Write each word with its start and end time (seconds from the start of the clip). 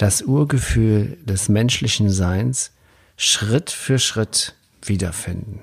das 0.00 0.22
Urgefühl 0.22 1.18
des 1.24 1.50
menschlichen 1.50 2.08
Seins 2.08 2.72
Schritt 3.18 3.70
für 3.70 3.98
Schritt 3.98 4.54
wiederfinden. 4.82 5.60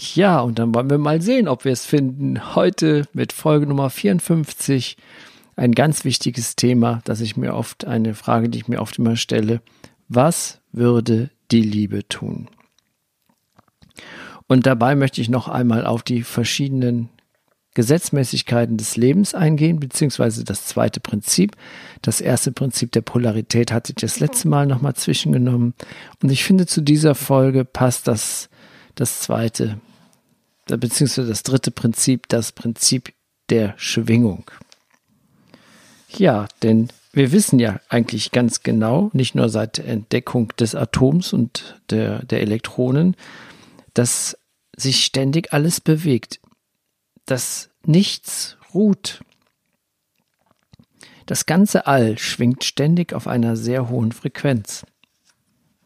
Ja, 0.00 0.40
und 0.40 0.58
dann 0.58 0.74
wollen 0.74 0.90
wir 0.90 0.98
mal 0.98 1.22
sehen, 1.22 1.46
ob 1.46 1.64
wir 1.64 1.70
es 1.70 1.86
finden. 1.86 2.56
Heute 2.56 3.06
mit 3.12 3.32
Folge 3.32 3.66
Nummer 3.66 3.88
54 3.88 4.96
ein 5.54 5.72
ganz 5.72 6.04
wichtiges 6.04 6.56
Thema, 6.56 7.02
das 7.04 7.20
ich 7.20 7.36
mir 7.36 7.54
oft, 7.54 7.84
eine 7.84 8.14
Frage, 8.14 8.48
die 8.48 8.58
ich 8.58 8.68
mir 8.68 8.80
oft 8.80 8.98
immer 8.98 9.14
stelle. 9.14 9.60
Was 10.08 10.60
würde 10.72 11.30
die 11.52 11.62
Liebe 11.62 12.06
tun? 12.08 12.48
Und 14.48 14.66
dabei 14.66 14.96
möchte 14.96 15.20
ich 15.20 15.28
noch 15.28 15.46
einmal 15.46 15.86
auf 15.86 16.02
die 16.02 16.24
verschiedenen 16.24 17.10
Gesetzmäßigkeiten 17.78 18.76
des 18.76 18.96
Lebens 18.96 19.36
eingehen, 19.36 19.78
beziehungsweise 19.78 20.42
das 20.42 20.66
zweite 20.66 20.98
Prinzip. 20.98 21.56
Das 22.02 22.20
erste 22.20 22.50
Prinzip 22.50 22.90
der 22.90 23.02
Polarität 23.02 23.70
hatte 23.70 23.92
ich 23.92 24.00
das 24.00 24.18
letzte 24.18 24.48
Mal 24.48 24.66
nochmal 24.66 24.94
zwischengenommen. 24.94 25.74
Und 26.20 26.32
ich 26.32 26.42
finde, 26.42 26.66
zu 26.66 26.80
dieser 26.80 27.14
Folge 27.14 27.64
passt 27.64 28.08
das, 28.08 28.48
das 28.96 29.20
zweite, 29.20 29.78
beziehungsweise 30.66 31.28
das 31.28 31.44
dritte 31.44 31.70
Prinzip, 31.70 32.28
das 32.28 32.50
Prinzip 32.50 33.12
der 33.48 33.74
Schwingung. 33.76 34.50
Ja, 36.08 36.48
denn 36.64 36.88
wir 37.12 37.30
wissen 37.30 37.60
ja 37.60 37.78
eigentlich 37.88 38.32
ganz 38.32 38.64
genau, 38.64 39.10
nicht 39.12 39.36
nur 39.36 39.48
seit 39.50 39.78
der 39.78 39.86
Entdeckung 39.86 40.52
des 40.58 40.74
Atoms 40.74 41.32
und 41.32 41.80
der, 41.90 42.24
der 42.24 42.40
Elektronen, 42.40 43.14
dass 43.94 44.36
sich 44.76 45.04
ständig 45.04 45.52
alles 45.52 45.80
bewegt 45.80 46.40
dass 47.30 47.70
nichts 47.84 48.56
ruht. 48.74 49.22
Das 51.26 51.46
ganze 51.46 51.86
All 51.86 52.18
schwingt 52.18 52.64
ständig 52.64 53.12
auf 53.12 53.26
einer 53.26 53.56
sehr 53.56 53.90
hohen 53.90 54.12
Frequenz. 54.12 54.86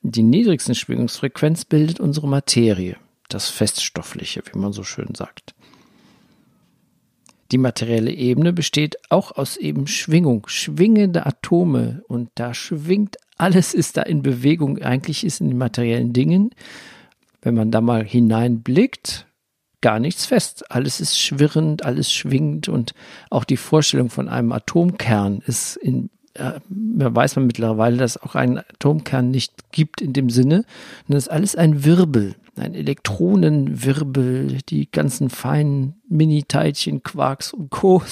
Die 0.03 0.23
niedrigste 0.23 0.75
Schwingungsfrequenz 0.75 1.65
bildet 1.65 2.01
unsere 2.01 2.29
Materie, 2.29 2.97
das 3.29 3.49
Feststoffliche, 3.49 4.43
wie 4.53 4.59
man 4.59 4.73
so 4.73 4.85
schön 4.85 5.15
sagt. 5.15 5.55
Die 7.51 7.59
materielle 7.59 8.13
Ebene 8.13 8.53
besteht 8.53 8.97
auch 9.11 9.33
aus 9.33 9.57
eben 9.57 9.87
Schwingung, 9.87 10.47
schwingende 10.49 11.27
Atome 11.27 12.03
und 12.09 12.31
da 12.37 12.55
schwingt 12.55 13.17
alles 13.37 13.75
ist 13.75 13.97
da 13.97 14.03
in 14.03 14.23
Bewegung. 14.23 14.79
Eigentlich 14.79 15.25
ist 15.25 15.41
in 15.41 15.49
den 15.49 15.59
materiellen 15.59 16.13
Dingen, 16.13 16.51
wenn 17.41 17.57
man 17.57 17.73
da 17.73 17.81
mal 17.81 18.05
hineinblickt, 18.05 19.27
gar 19.83 19.99
nichts 20.01 20.25
fest. 20.25 20.71
Alles 20.71 21.01
ist 21.01 21.21
schwirrend, 21.21 21.85
alles 21.85 22.11
schwingt 22.11 22.69
und 22.69 22.95
auch 23.29 23.45
die 23.45 23.59
Vorstellung 23.59 24.09
von 24.09 24.29
einem 24.29 24.53
Atomkern 24.53 25.43
ist 25.47 25.77
in 25.77 26.09
äh, 26.35 26.61
weiß 26.69 27.37
man 27.37 27.47
mittlerweile, 27.47 27.99
dass 27.99 28.17
auch 28.17 28.35
ein 28.35 28.59
Atomkern 28.59 29.31
nicht 29.31 29.71
gibt 29.71 30.01
in 30.01 30.15
dem 30.15 30.31
Sinne. 30.31 30.65
Und 31.07 31.15
das 31.15 31.25
ist 31.25 31.29
alles 31.31 31.57
ein 31.57 31.85
Wirbel, 31.85 32.37
ein 32.57 32.75
Elektronenwirbel, 32.75 34.59
die 34.69 34.91
ganzen 34.91 35.29
feinen 35.29 36.01
Mini-Teilchen, 36.09 37.03
Quarks 37.03 37.53
und 37.53 37.71
Co. 37.71 38.03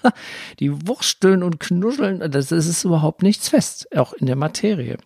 die 0.60 0.88
wursteln 0.88 1.42
und 1.42 1.60
knuscheln. 1.60 2.20
Das, 2.30 2.48
das 2.48 2.66
ist 2.66 2.84
überhaupt 2.84 3.22
nichts 3.22 3.50
fest, 3.50 3.94
auch 3.94 4.14
in 4.14 4.26
der 4.26 4.36
Materie. 4.36 4.96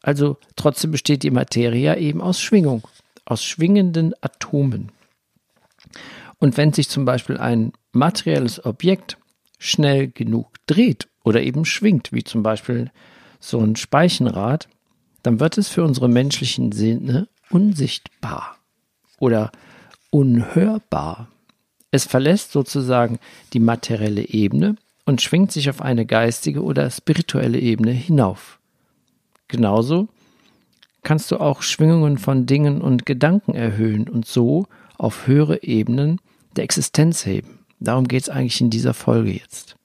Also 0.00 0.36
trotzdem 0.54 0.92
besteht 0.92 1.24
die 1.24 1.32
Materie 1.32 1.96
eben 1.98 2.20
aus 2.20 2.40
Schwingung 2.40 2.86
aus 3.28 3.44
schwingenden 3.44 4.14
Atomen. 4.20 4.90
Und 6.38 6.56
wenn 6.56 6.72
sich 6.72 6.88
zum 6.88 7.04
Beispiel 7.04 7.36
ein 7.36 7.72
materielles 7.92 8.64
Objekt 8.64 9.18
schnell 9.58 10.08
genug 10.08 10.54
dreht 10.66 11.08
oder 11.24 11.42
eben 11.42 11.64
schwingt, 11.64 12.12
wie 12.12 12.24
zum 12.24 12.42
Beispiel 12.42 12.90
so 13.40 13.58
ein 13.60 13.76
Speichenrad, 13.76 14.68
dann 15.22 15.40
wird 15.40 15.58
es 15.58 15.68
für 15.68 15.84
unsere 15.84 16.08
menschlichen 16.08 16.72
Sinne 16.72 17.28
unsichtbar 17.50 18.56
oder 19.18 19.50
unhörbar. 20.10 21.28
Es 21.90 22.04
verlässt 22.04 22.52
sozusagen 22.52 23.18
die 23.52 23.60
materielle 23.60 24.28
Ebene 24.28 24.76
und 25.04 25.22
schwingt 25.22 25.52
sich 25.52 25.70
auf 25.70 25.80
eine 25.80 26.06
geistige 26.06 26.62
oder 26.62 26.90
spirituelle 26.90 27.58
Ebene 27.58 27.90
hinauf. 27.90 28.58
Genauso 29.48 30.08
kannst 31.02 31.30
du 31.30 31.38
auch 31.38 31.62
Schwingungen 31.62 32.18
von 32.18 32.46
Dingen 32.46 32.80
und 32.80 33.06
Gedanken 33.06 33.54
erhöhen 33.54 34.08
und 34.08 34.26
so 34.26 34.66
auf 34.96 35.26
höhere 35.26 35.62
Ebenen 35.62 36.20
der 36.56 36.64
Existenz 36.64 37.24
heben. 37.24 37.60
Darum 37.80 38.08
geht 38.08 38.22
es 38.22 38.28
eigentlich 38.28 38.60
in 38.60 38.70
dieser 38.70 38.94
Folge 38.94 39.32
jetzt. 39.32 39.76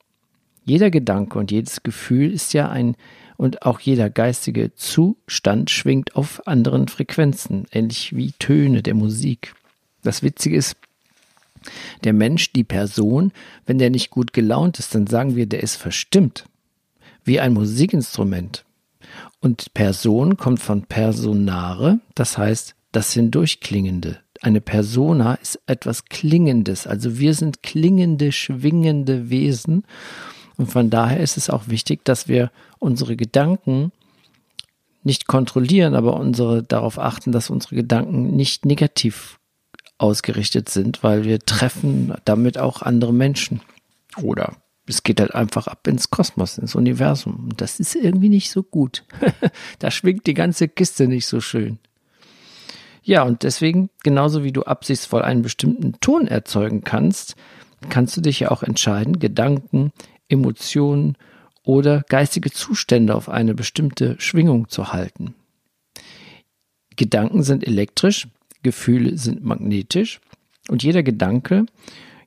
Jeder 0.66 0.90
Gedanke 0.90 1.38
und 1.38 1.52
jedes 1.52 1.84
Gefühl 1.84 2.32
ist 2.32 2.54
ja 2.54 2.70
ein 2.70 2.96
und 3.38 3.64
auch 3.64 3.80
jeder 3.80 4.10
geistige 4.10 4.74
Zustand 4.76 5.70
schwingt 5.70 6.16
auf 6.16 6.48
anderen 6.48 6.88
Frequenzen, 6.88 7.66
ähnlich 7.72 8.16
wie 8.16 8.32
Töne 8.40 8.82
der 8.82 8.94
Musik. 8.94 9.54
Das 10.02 10.24
Witzige 10.24 10.56
ist, 10.56 10.78
der 12.04 12.14
Mensch, 12.14 12.52
die 12.52 12.64
Person, 12.64 13.32
wenn 13.66 13.78
der 13.78 13.90
nicht 13.90 14.10
gut 14.10 14.34
gelaunt 14.34 14.80
ist, 14.80 14.94
dann 14.96 15.08
sagen 15.08 15.36
wir, 15.36 15.46
der 15.46 15.64
ist 15.64 15.76
verstimmt. 15.76 16.46
Wie 17.24 17.40
ein 17.40 17.54
Musikinstrument. 17.54 18.66
Und 19.44 19.74
Person 19.74 20.38
kommt 20.38 20.62
von 20.62 20.84
personare, 20.84 22.00
das 22.16 22.38
heißt 22.38 22.76
das 22.94 23.12
Hindurchklingende. 23.12 24.20
Eine 24.42 24.62
Persona 24.62 25.34
ist 25.34 25.60
etwas 25.68 26.06
Klingendes, 26.06 26.88
also 26.88 27.20
wir 27.20 27.34
sind 27.34 27.62
klingende, 27.62 28.32
schwingende 28.32 29.30
Wesen. 29.30 29.84
Und 30.56 30.68
von 30.72 30.90
daher 30.90 31.20
ist 31.20 31.36
es 31.36 31.50
auch 31.50 31.68
wichtig, 31.68 32.06
dass 32.06 32.30
wir 32.30 32.52
unsere 32.80 33.18
Gedanken 33.18 33.92
nicht 35.04 35.28
kontrollieren, 35.28 35.94
aber 35.94 36.18
unsere 36.18 36.64
darauf 36.64 36.98
achten, 36.98 37.34
dass 37.34 37.50
unsere 37.50 37.76
Gedanken 37.76 38.38
nicht 38.38 38.66
negativ 38.66 39.40
ausgerichtet 39.98 40.70
sind, 40.70 41.04
weil 41.04 41.26
wir 41.26 41.40
treffen 41.40 42.14
damit 42.24 42.58
auch 42.58 42.82
andere 42.82 43.12
Menschen 43.12 43.60
oder 44.22 44.54
es 44.88 45.04
geht 45.04 45.20
halt 45.20 45.34
einfach 45.34 45.68
ab 45.68 45.88
ins 45.88 46.10
Kosmos, 46.10 46.58
ins 46.58 46.76
Universum. 46.76 47.48
Und 47.50 47.62
das 47.62 47.80
ist 47.80 47.96
irgendwie 47.96 48.30
nicht 48.30 48.52
so 48.52 48.64
gut. 48.64 49.04
da 49.80 49.92
schwingt 49.92 50.28
die 50.28 50.34
ganze 50.34 50.68
Kiste 50.68 51.08
nicht 51.08 51.26
so 51.26 51.40
schön. 51.42 51.80
Ja, 53.04 53.24
und 53.24 53.44
deswegen, 53.44 53.90
genauso 54.04 54.44
wie 54.44 54.52
du 54.52 54.64
absichtsvoll 54.64 55.22
einen 55.22 55.42
bestimmten 55.42 55.94
Ton 56.00 56.28
erzeugen 56.28 56.84
kannst, 56.84 57.36
kannst 57.90 58.16
du 58.16 58.22
dich 58.22 58.40
ja 58.42 58.52
auch 58.52 58.64
entscheiden, 58.64 59.20
Gedanken, 59.20 59.92
Emotionen 60.30 61.18
oder 61.64 62.04
geistige 62.08 62.52
Zustände 62.52 63.16
auf 63.16 63.30
eine 63.30 63.54
bestimmte 63.54 64.16
Schwingung 64.20 64.70
zu 64.70 64.94
halten. 64.94 65.36
Gedanken 66.96 67.44
sind 67.44 67.66
elektrisch, 67.66 68.28
Gefühle 68.62 69.18
sind 69.18 69.44
magnetisch 69.44 70.22
und 70.70 70.84
jeder 70.84 71.04
Gedanke 71.04 71.66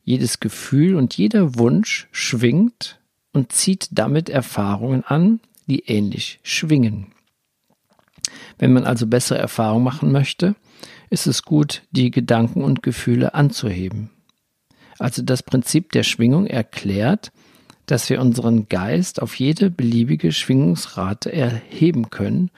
jedes 0.07 0.41
Gefühl 0.41 0.95
und 0.95 1.17
jeder 1.17 1.59
Wunsch 1.59 2.09
schwingt 2.13 3.01
und 3.33 3.53
zieht 3.53 3.89
damit 3.91 4.31
Erfahrungen 4.31 5.05
an, 5.05 5.41
die 5.67 5.81
ähnlich 5.81 6.39
schwingen. 6.43 7.09
Wenn 8.57 8.73
man 8.73 8.85
also 8.85 9.07
bessere 9.07 9.39
Erfahrungen 9.39 9.85
machen 9.85 10.13
möchte, 10.13 10.55
ist 11.11 11.27
es 11.27 11.43
gut, 11.43 11.83
die 11.91 12.11
Gedanken 12.13 12.63
und 12.63 12.85
Gefühle 12.85 13.35
anzuheben. 13.35 14.11
Also 14.99 15.23
das 15.23 15.43
Prinzip 15.43 15.91
der 15.91 16.05
Schwingung 16.05 16.47
erklärt, 16.47 17.33
dass 17.87 18.09
wir 18.09 18.21
unseren 18.21 18.69
Geist 18.69 19.21
auf 19.21 19.35
jede 19.35 19.71
beliebige 19.71 20.31
Schwingungsrate 20.31 21.33
erheben 21.33 22.11
können 22.11 22.51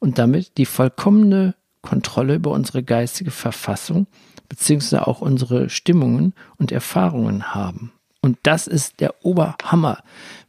und 0.00 0.18
damit 0.18 0.58
die 0.58 0.66
vollkommene 0.66 1.54
Kontrolle 1.82 2.34
über 2.34 2.50
unsere 2.50 2.82
geistige 2.82 3.30
Verfassung 3.30 4.08
beziehungsweise 4.48 5.06
auch 5.06 5.20
unsere 5.20 5.70
Stimmungen 5.70 6.34
und 6.58 6.72
Erfahrungen 6.72 7.54
haben. 7.54 7.92
Und 8.20 8.38
das 8.42 8.66
ist 8.66 9.00
der 9.00 9.24
Oberhammer. 9.24 10.02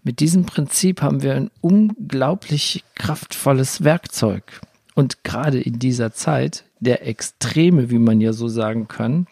Mit 0.03 0.19
diesem 0.19 0.45
Prinzip 0.45 1.01
haben 1.01 1.21
wir 1.21 1.35
ein 1.35 1.51
unglaublich 1.61 2.83
kraftvolles 2.95 3.83
Werkzeug. 3.83 4.61
Und 4.95 5.23
gerade 5.23 5.61
in 5.61 5.77
dieser 5.77 6.11
Zeit 6.11 6.63
der 6.79 7.05
Extreme, 7.05 7.91
wie 7.91 7.99
man 7.99 8.19
ja 8.19 8.33
so 8.33 8.47
sagen 8.47 8.87
kann, 8.87 9.27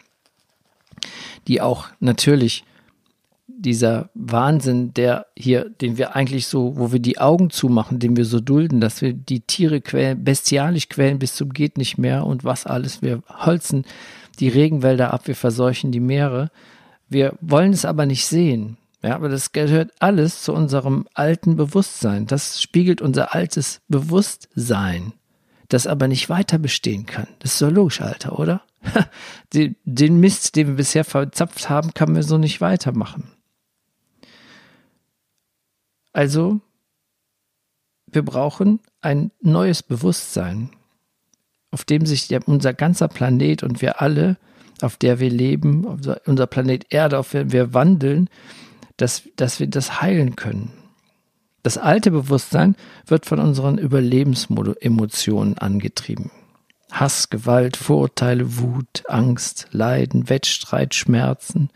die 1.48 1.60
auch 1.60 1.88
natürlich 1.98 2.64
dieser 3.48 4.10
Wahnsinn, 4.14 4.92
der 4.94 5.26
hier, 5.36 5.68
den 5.68 5.98
wir 5.98 6.14
eigentlich 6.14 6.46
so, 6.46 6.76
wo 6.76 6.92
wir 6.92 7.00
die 7.00 7.18
Augen 7.18 7.50
zumachen, 7.50 7.98
den 7.98 8.16
wir 8.16 8.24
so 8.24 8.38
dulden, 8.40 8.80
dass 8.80 9.00
wir 9.00 9.12
die 9.12 9.40
Tiere 9.40 9.80
quälen, 9.80 10.22
bestialisch 10.22 10.88
quälen 10.88 11.18
bis 11.18 11.34
zum 11.34 11.52
geht 11.52 11.78
nicht 11.78 11.98
mehr 11.98 12.26
und 12.26 12.44
was 12.44 12.66
alles. 12.66 13.02
Wir 13.02 13.22
holzen 13.28 13.84
die 14.36 14.48
Regenwälder 14.48 15.12
ab, 15.12 15.26
wir 15.26 15.36
verseuchen 15.36 15.92
die 15.92 16.00
Meere. 16.00 16.50
Wir 17.08 17.34
wollen 17.40 17.72
es 17.72 17.84
aber 17.84 18.06
nicht 18.06 18.26
sehen. 18.26 18.76
Ja, 19.02 19.14
aber 19.14 19.28
das 19.28 19.52
gehört 19.52 19.92
alles 20.00 20.42
zu 20.42 20.52
unserem 20.52 21.06
alten 21.14 21.56
Bewusstsein. 21.56 22.26
Das 22.26 22.60
spiegelt 22.60 23.00
unser 23.00 23.34
altes 23.34 23.80
Bewusstsein, 23.88 25.12
das 25.68 25.86
aber 25.86 26.08
nicht 26.08 26.28
weiter 26.28 26.58
bestehen 26.58 27.06
kann. 27.06 27.28
Das 27.38 27.52
ist 27.52 27.58
so 27.58 27.68
logisch, 27.68 28.00
Alter, 28.00 28.38
oder? 28.38 28.62
den 29.52 30.20
Mist, 30.20 30.56
den 30.56 30.68
wir 30.68 30.74
bisher 30.74 31.04
verzapft 31.04 31.68
haben, 31.68 31.94
kann 31.94 32.12
man 32.12 32.22
so 32.22 32.38
nicht 32.38 32.60
weitermachen. 32.60 33.30
Also, 36.12 36.60
wir 38.06 38.24
brauchen 38.24 38.80
ein 39.02 39.32
neues 39.40 39.82
Bewusstsein, 39.82 40.70
auf 41.70 41.84
dem 41.84 42.06
sich 42.06 42.28
unser 42.46 42.72
ganzer 42.74 43.08
Planet 43.08 43.62
und 43.62 43.82
wir 43.82 44.00
alle, 44.00 44.36
auf 44.80 44.96
der 44.96 45.20
wir 45.20 45.30
leben, 45.30 45.84
unser 45.84 46.46
Planet 46.46 46.86
Erde, 46.90 47.18
auf 47.18 47.30
dem 47.30 47.52
wir 47.52 47.74
wandeln, 47.74 48.28
dass, 48.96 49.22
dass 49.36 49.60
wir 49.60 49.66
das 49.66 50.00
heilen 50.00 50.36
können. 50.36 50.72
Das 51.62 51.78
alte 51.78 52.10
Bewusstsein 52.10 52.76
wird 53.06 53.26
von 53.26 53.40
unseren 53.40 53.78
Überlebensemotionen 53.78 55.58
angetrieben. 55.58 56.30
Hass, 56.92 57.28
Gewalt, 57.28 57.76
Vorurteile, 57.76 58.58
Wut, 58.58 59.02
Angst, 59.08 59.66
Leiden, 59.72 60.28
Wettstreit, 60.28 60.94
Schmerzen. 60.94 61.70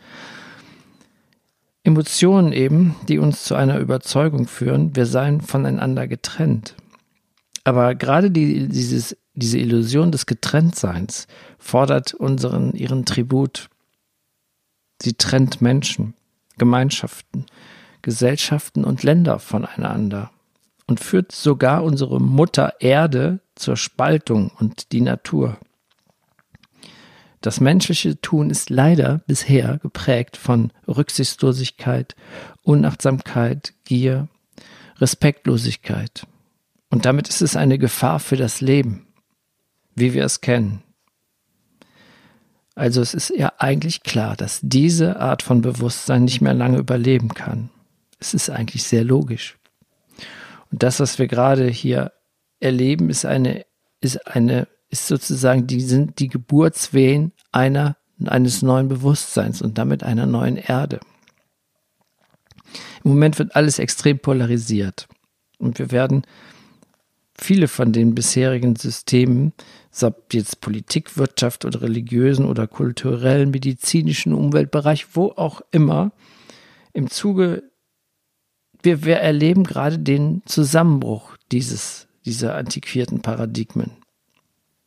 Emotionen 1.83 2.53
eben, 2.53 2.95
die 3.07 3.17
uns 3.19 3.43
zu 3.43 3.55
einer 3.55 3.79
Überzeugung 3.79 4.47
führen, 4.47 4.95
wir 4.95 5.05
seien 5.05 5.41
voneinander 5.41 6.07
getrennt. 6.07 6.75
Aber 7.63 7.93
gerade 7.95 8.31
die, 8.31 8.67
dieses, 8.67 9.17
diese 9.41 9.57
Illusion 9.57 10.11
des 10.11 10.25
Getrenntseins 10.25 11.27
fordert 11.57 12.13
unseren, 12.13 12.73
ihren 12.73 13.05
Tribut. 13.05 13.69
Sie 15.01 15.13
trennt 15.13 15.61
Menschen, 15.61 16.13
Gemeinschaften, 16.57 17.47
Gesellschaften 18.01 18.83
und 18.83 19.03
Länder 19.03 19.39
voneinander 19.39 20.31
und 20.85 20.99
führt 20.99 21.31
sogar 21.31 21.83
unsere 21.83 22.21
Mutter 22.21 22.75
Erde 22.79 23.39
zur 23.55 23.77
Spaltung 23.77 24.51
und 24.59 24.91
die 24.91 25.01
Natur. 25.01 25.57
Das 27.41 27.59
menschliche 27.59 28.21
Tun 28.21 28.51
ist 28.51 28.69
leider 28.69 29.21
bisher 29.25 29.79
geprägt 29.79 30.37
von 30.37 30.71
Rücksichtslosigkeit, 30.87 32.15
Unachtsamkeit, 32.61 33.73
Gier, 33.85 34.27
Respektlosigkeit. 34.97 36.27
Und 36.91 37.05
damit 37.05 37.29
ist 37.29 37.41
es 37.41 37.55
eine 37.55 37.79
Gefahr 37.79 38.19
für 38.19 38.35
das 38.35 38.61
Leben, 38.61 39.07
wie 39.95 40.13
wir 40.13 40.25
es 40.25 40.41
kennen. 40.41 40.83
Also 42.75 43.01
es 43.01 43.13
ist 43.13 43.31
ja 43.35 43.51
eigentlich 43.57 44.03
klar, 44.03 44.35
dass 44.35 44.59
diese 44.63 45.19
Art 45.19 45.43
von 45.43 45.61
Bewusstsein 45.61 46.23
nicht 46.23 46.41
mehr 46.41 46.53
lange 46.53 46.77
überleben 46.77 47.29
kann. 47.29 47.69
Es 48.19 48.33
ist 48.33 48.49
eigentlich 48.49 48.83
sehr 48.83 49.03
logisch. 49.03 49.57
Und 50.71 50.83
das, 50.83 50.99
was 50.99 51.19
wir 51.19 51.27
gerade 51.27 51.67
hier 51.67 52.13
erleben, 52.59 53.09
ist 53.09 53.25
eine, 53.25 53.65
ist 53.99 54.25
eine, 54.27 54.67
ist 54.89 55.07
sozusagen, 55.07 55.67
die 55.67 55.81
sind 55.81 56.19
die 56.19 56.27
Geburtswehen 56.27 57.33
einer, 57.51 57.97
eines 58.25 58.61
neuen 58.61 58.87
Bewusstseins 58.87 59.61
und 59.61 59.77
damit 59.77 60.03
einer 60.03 60.25
neuen 60.25 60.57
Erde. 60.57 60.99
Im 63.03 63.11
Moment 63.11 63.37
wird 63.39 63.55
alles 63.55 63.79
extrem 63.79 64.19
polarisiert. 64.19 65.07
Und 65.57 65.79
wir 65.79 65.91
werden 65.91 66.23
viele 67.37 67.67
von 67.67 67.91
den 67.91 68.15
bisherigen 68.15 68.75
Systemen, 68.75 69.53
ob 70.03 70.33
jetzt 70.33 70.61
Politik, 70.61 71.17
Wirtschaft 71.17 71.65
oder 71.65 71.81
religiösen 71.81 72.45
oder 72.45 72.67
kulturellen, 72.67 73.51
medizinischen 73.51 74.33
Umweltbereich, 74.33 75.15
wo 75.15 75.33
auch 75.35 75.61
immer, 75.71 76.11
im 76.93 77.09
Zuge, 77.09 77.63
wir, 78.83 79.03
wir 79.05 79.17
erleben 79.17 79.63
gerade 79.63 79.99
den 79.99 80.41
Zusammenbruch 80.45 81.37
dieses 81.51 82.07
dieser 82.25 82.55
antiquierten 82.55 83.21
Paradigmen. 83.21 83.91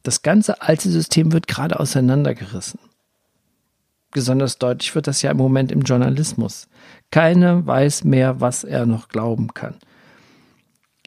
Das 0.03 0.23
ganze 0.23 0.63
alte 0.63 0.91
System 0.91 1.33
wird 1.33 1.47
gerade 1.49 1.81
auseinandergerissen. 1.81 2.79
Besonders 4.13 4.59
deutlich 4.59 4.95
wird 4.95 5.07
das 5.07 5.23
ja 5.23 5.31
im 5.31 5.39
Moment 5.39 5.73
im 5.73 5.83
Journalismus. 5.83 6.69
Keiner 7.11 7.67
weiß 7.67 8.05
mehr, 8.05 8.41
was 8.41 8.63
er 8.63 8.87
noch 8.87 9.09
glauben 9.09 9.55
kann. 9.55 9.77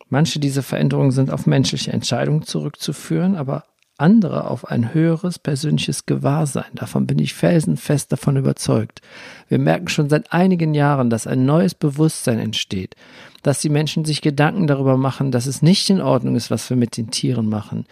Manche 0.09 0.39
dieser 0.39 0.63
Veränderungen 0.63 1.11
sind 1.11 1.31
auf 1.31 1.45
menschliche 1.45 1.93
Entscheidungen 1.93 2.43
zurückzuführen, 2.43 3.35
aber 3.35 3.65
andere 3.97 4.49
auf 4.49 4.67
ein 4.67 4.93
höheres 4.93 5.39
persönliches 5.39 6.05
Gewahrsein. 6.05 6.71
Davon 6.73 7.07
bin 7.07 7.19
ich 7.19 7.33
felsenfest 7.33 8.11
davon 8.11 8.37
überzeugt. 8.37 9.01
Wir 9.47 9.59
merken 9.59 9.87
schon 9.87 10.09
seit 10.09 10.31
einigen 10.33 10.73
Jahren, 10.73 11.09
dass 11.09 11.27
ein 11.27 11.45
neues 11.45 11.73
Bewusstsein 11.73 12.39
entsteht, 12.39 12.95
dass 13.43 13.61
die 13.61 13.69
Menschen 13.69 14.05
sich 14.05 14.21
Gedanken 14.21 14.67
darüber 14.67 14.97
machen, 14.97 15.31
dass 15.31 15.45
es 15.45 15.61
nicht 15.61 15.89
in 15.89 16.01
Ordnung 16.01 16.35
ist, 16.35 16.51
was 16.51 16.69
wir 16.69 16.77
mit 16.77 16.97
den 16.97 17.11
Tieren 17.11 17.49
machen, 17.49 17.85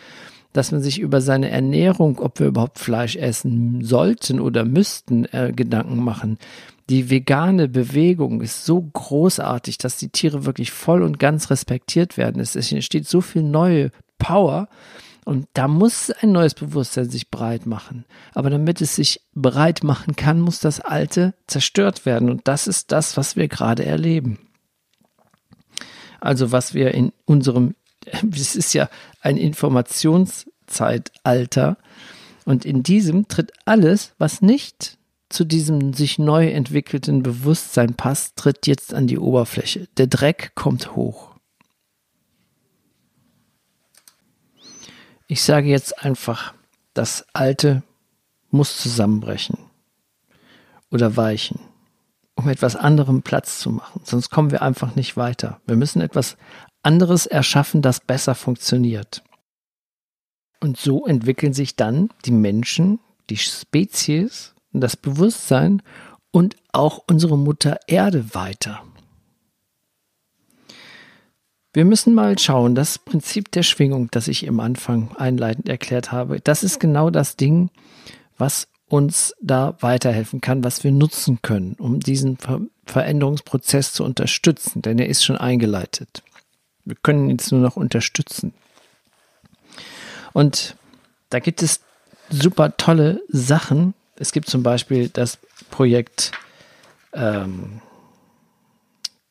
dass 0.54 0.72
man 0.72 0.82
sich 0.82 1.00
über 1.00 1.22
seine 1.22 1.50
Ernährung, 1.50 2.20
ob 2.20 2.40
wir 2.40 2.48
überhaupt 2.48 2.80
Fleisch 2.80 3.16
essen 3.16 3.84
sollten 3.84 4.40
oder 4.40 4.64
müssten, 4.64 5.26
äh, 5.26 5.52
Gedanken 5.56 6.04
machen. 6.04 6.38
Die 6.90 7.10
vegane 7.10 7.68
Bewegung 7.68 8.42
ist 8.42 8.64
so 8.64 8.80
großartig, 8.82 9.80
dass 9.80 9.98
die 9.98 10.10
Tiere 10.10 10.46
wirklich 10.46 10.72
voll 10.72 11.02
und 11.02 11.20
ganz 11.20 11.50
respektiert 11.50 12.16
werden. 12.16 12.40
Es 12.40 12.56
entsteht 12.56 13.08
so 13.08 13.22
viel 13.22 13.42
neue 13.42 13.90
Power, 14.20 14.70
und 15.26 15.48
da 15.54 15.68
muss 15.68 16.12
ein 16.12 16.32
neues 16.32 16.54
Bewusstsein 16.54 17.10
sich 17.10 17.32
breit 17.32 17.66
machen. 17.66 18.06
Aber 18.36 18.52
damit 18.52 18.80
es 18.80 18.96
sich 18.96 19.22
breit 19.34 19.84
machen 19.84 20.16
kann, 20.16 20.40
muss 20.40 20.60
das 20.60 20.80
Alte 20.80 21.34
zerstört 21.48 22.06
werden. 22.06 22.30
Und 22.30 22.48
das 22.48 22.68
ist 22.68 22.92
das, 22.92 23.18
was 23.18 23.36
wir 23.36 23.48
gerade 23.48 23.84
erleben. 23.84 24.38
Also 26.22 26.52
was 26.52 26.76
wir 26.76 26.94
in 26.94 27.12
unserem, 27.26 27.74
es 28.32 28.56
ist 28.56 28.74
ja 28.74 28.88
ein 29.20 29.38
Informationszeitalter. 29.38 31.78
Und 32.46 32.64
in 32.64 32.84
diesem 32.84 33.28
tritt 33.28 33.52
alles, 33.66 34.14
was 34.20 34.44
nicht 34.44 35.00
zu 35.30 35.44
diesem 35.44 35.94
sich 35.94 36.20
neu 36.20 36.50
entwickelten 36.50 37.24
Bewusstsein 37.24 37.96
passt, 37.96 38.36
tritt 38.36 38.68
jetzt 38.68 38.94
an 38.94 39.08
die 39.08 39.18
Oberfläche. 39.18 39.88
Der 39.98 40.06
Dreck 40.06 40.52
kommt 40.54 40.96
hoch. 40.96 41.35
Ich 45.28 45.42
sage 45.42 45.68
jetzt 45.68 46.04
einfach, 46.04 46.54
das 46.94 47.26
Alte 47.34 47.82
muss 48.52 48.78
zusammenbrechen 48.78 49.58
oder 50.92 51.18
weichen, 51.18 51.60
um 52.36 52.48
etwas 52.48 52.76
anderem 52.76 53.24
Platz 53.24 53.60
zu 53.60 53.72
machen. 53.72 54.02
Sonst 54.04 54.30
kommen 54.30 54.52
wir 54.52 54.62
einfach 54.62 54.96
nicht 54.96 55.18
weiter. 55.18 55.60
Wir 55.66 55.76
müssen 55.76 56.02
etwas 56.02 56.38
anderes 56.84 57.26
erschaffen, 57.26 57.82
das 57.82 58.00
besser 58.00 58.36
funktioniert. 58.36 59.24
Und 60.62 60.78
so 60.78 61.06
entwickeln 61.06 61.54
sich 61.54 61.76
dann 61.76 62.10
die 62.26 62.32
Menschen, 62.32 63.00
die 63.30 63.38
Spezies, 63.38 64.54
das 64.72 64.96
Bewusstsein 64.96 65.82
und 66.32 66.56
auch 66.72 67.04
unsere 67.08 67.38
Mutter 67.38 67.80
Erde 67.88 68.34
weiter. 68.36 68.84
Wir 71.76 71.84
müssen 71.84 72.14
mal 72.14 72.40
schauen, 72.40 72.74
das 72.74 72.98
Prinzip 72.98 73.52
der 73.52 73.62
Schwingung, 73.62 74.10
das 74.10 74.30
ich 74.30 74.46
im 74.46 74.62
Anfang 74.62 75.14
einleitend 75.18 75.68
erklärt 75.68 76.14
habe, 76.14 76.40
das 76.40 76.64
ist 76.64 76.80
genau 76.80 77.10
das 77.10 77.36
Ding, 77.36 77.70
was 78.38 78.70
uns 78.88 79.36
da 79.42 79.76
weiterhelfen 79.82 80.40
kann, 80.40 80.64
was 80.64 80.86
wir 80.86 80.94
nutzen 80.94 81.40
können, 81.42 81.76
um 81.78 82.00
diesen 82.00 82.38
Ver 82.38 82.62
Veränderungsprozess 82.86 83.92
zu 83.92 84.06
unterstützen, 84.06 84.84
denn 84.84 85.00
er 85.00 85.10
ist 85.10 85.26
schon 85.26 85.38
eingeleitet. 85.38 86.24
Wir 86.86 86.96
können 86.96 87.26
ihn 87.26 87.32
jetzt 87.32 87.52
nur 87.52 87.60
noch 87.60 87.76
unterstützen. 87.76 88.54
Und 90.32 90.78
da 91.30 91.40
gibt 91.40 91.62
es 91.62 91.82
super 92.30 92.78
tolle 92.78 93.22
Sachen. 93.28 93.96
Es 94.18 94.32
gibt 94.32 94.48
zum 94.48 94.64
Beispiel 94.64 95.10
das 95.10 95.40
Projekt 95.72 96.32
ähm, 97.12 97.82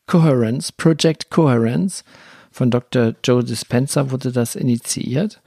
Coherence, 0.07 0.73
Project 0.73 1.31
Coherence 1.31 2.05
von 2.55 2.71
Dr. 2.71 3.15
Joe 3.25 3.43
Dispenza 3.43 4.13
wurde 4.13 4.31
das 4.31 4.55
initiiert. 4.55 5.41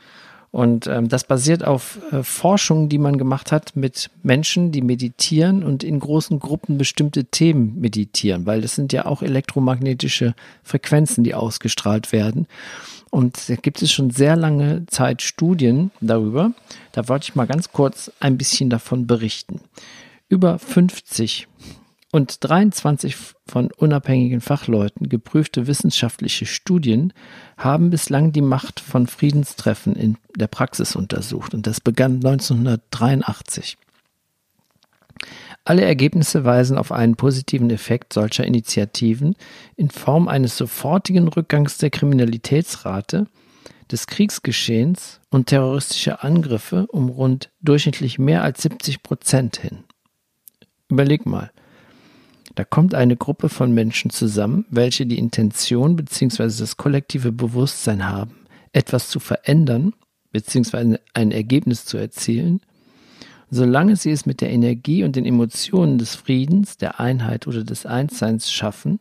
Und 0.52 0.88
ähm, 0.88 1.08
das 1.08 1.24
basiert 1.24 1.66
auf 1.66 2.00
äh, 2.12 2.22
Forschungen, 2.22 2.90
die 2.90 2.98
man 2.98 3.18
gemacht 3.18 3.54
hat 3.54 3.78
mit 3.78 4.10
Menschen, 4.24 4.74
die 4.74 4.82
meditieren 4.82 5.64
und 5.64 5.86
in 5.86 6.02
großen 6.02 6.40
Gruppen 6.40 6.78
bestimmte 6.78 7.24
Themen 7.24 7.80
meditieren, 7.80 8.46
weil 8.46 8.60
das 8.60 8.76
sind 8.76 8.92
ja 8.92 9.06
auch 9.06 9.22
elektromagnetische 9.22 10.36
Frequenzen, 10.64 11.24
die 11.24 11.34
ausgestrahlt 11.34 12.12
werden. 12.12 12.46
Und 13.10 13.48
da 13.48 13.56
gibt 13.56 13.82
es 13.82 13.90
schon 13.90 14.10
sehr 14.10 14.36
lange 14.36 14.86
Zeit 14.88 15.22
Studien 15.22 15.92
darüber. 16.02 16.52
Da 16.92 17.08
wollte 17.08 17.30
ich 17.30 17.36
mal 17.36 17.48
ganz 17.48 17.72
kurz 17.72 18.12
ein 18.20 18.38
bisschen 18.38 18.70
davon 18.70 19.08
berichten. 19.08 19.62
Über 20.28 20.60
50 20.60 21.48
und 22.12 22.44
23 22.44 23.16
von 23.46 23.70
unabhängigen 23.72 24.42
Fachleuten 24.42 25.10
geprüfte 25.10 25.68
wissenschaftliche 25.68 26.46
Studien 26.46 27.14
haben 27.58 27.90
bislang 27.90 28.32
die 28.32 28.42
Macht 28.42 28.80
von 28.80 29.08
Friedenstreffen 29.08 29.96
in 29.96 30.18
der 30.36 30.48
Praxis 30.48 30.96
untersucht 30.96 31.54
und 31.54 31.68
das 31.68 31.82
begann 31.82 32.16
1983. 32.16 33.78
Alle 35.66 35.84
Ergebnisse 35.84 36.46
weisen 36.46 36.78
auf 36.78 36.94
einen 36.94 37.16
positiven 37.16 37.70
Effekt 37.72 38.14
solcher 38.14 38.46
Initiativen 38.46 39.36
in 39.76 39.90
Form 39.90 40.30
eines 40.30 40.56
sofortigen 40.56 41.28
Rückgangs 41.28 41.78
der 41.78 41.90
Kriminalitätsrate, 41.90 43.28
des 43.92 44.08
Kriegsgeschehens 44.08 45.22
und 45.30 45.48
terroristischer 45.48 46.24
Angriffe 46.24 46.88
um 46.88 47.10
rund 47.10 47.52
durchschnittlich 47.62 48.20
mehr 48.20 48.44
als 48.44 48.62
70 48.62 49.04
Prozent 49.04 49.58
hin. 49.58 49.84
Überleg 50.90 51.26
mal, 51.26 51.52
da 52.58 52.64
kommt 52.64 52.96
eine 52.96 53.16
Gruppe 53.16 53.50
von 53.50 53.72
Menschen 53.72 54.10
zusammen, 54.10 54.66
welche 54.72 55.06
die 55.06 55.20
Intention 55.20 55.96
bzw. 55.96 56.46
das 56.46 56.76
kollektive 56.76 57.32
Bewusstsein 57.32 58.10
haben, 58.10 58.48
etwas 58.74 59.10
zu 59.10 59.20
verändern 59.20 59.94
bzw. 60.32 60.98
ein 61.14 61.32
Ergebnis 61.32 61.86
zu 61.86 61.98
erzielen, 61.98 62.62
solange 63.52 63.96
sie 63.96 64.10
es 64.10 64.26
mit 64.26 64.42
der 64.42 64.50
Energie 64.50 65.04
und 65.04 65.16
den 65.16 65.28
Emotionen 65.28 66.00
des 66.00 66.16
Friedens, 66.16 66.78
der 66.78 67.00
Einheit 67.00 67.46
oder 67.46 67.64
des 67.64 67.86
Einsseins 67.86 68.52
schaffen, 68.52 68.98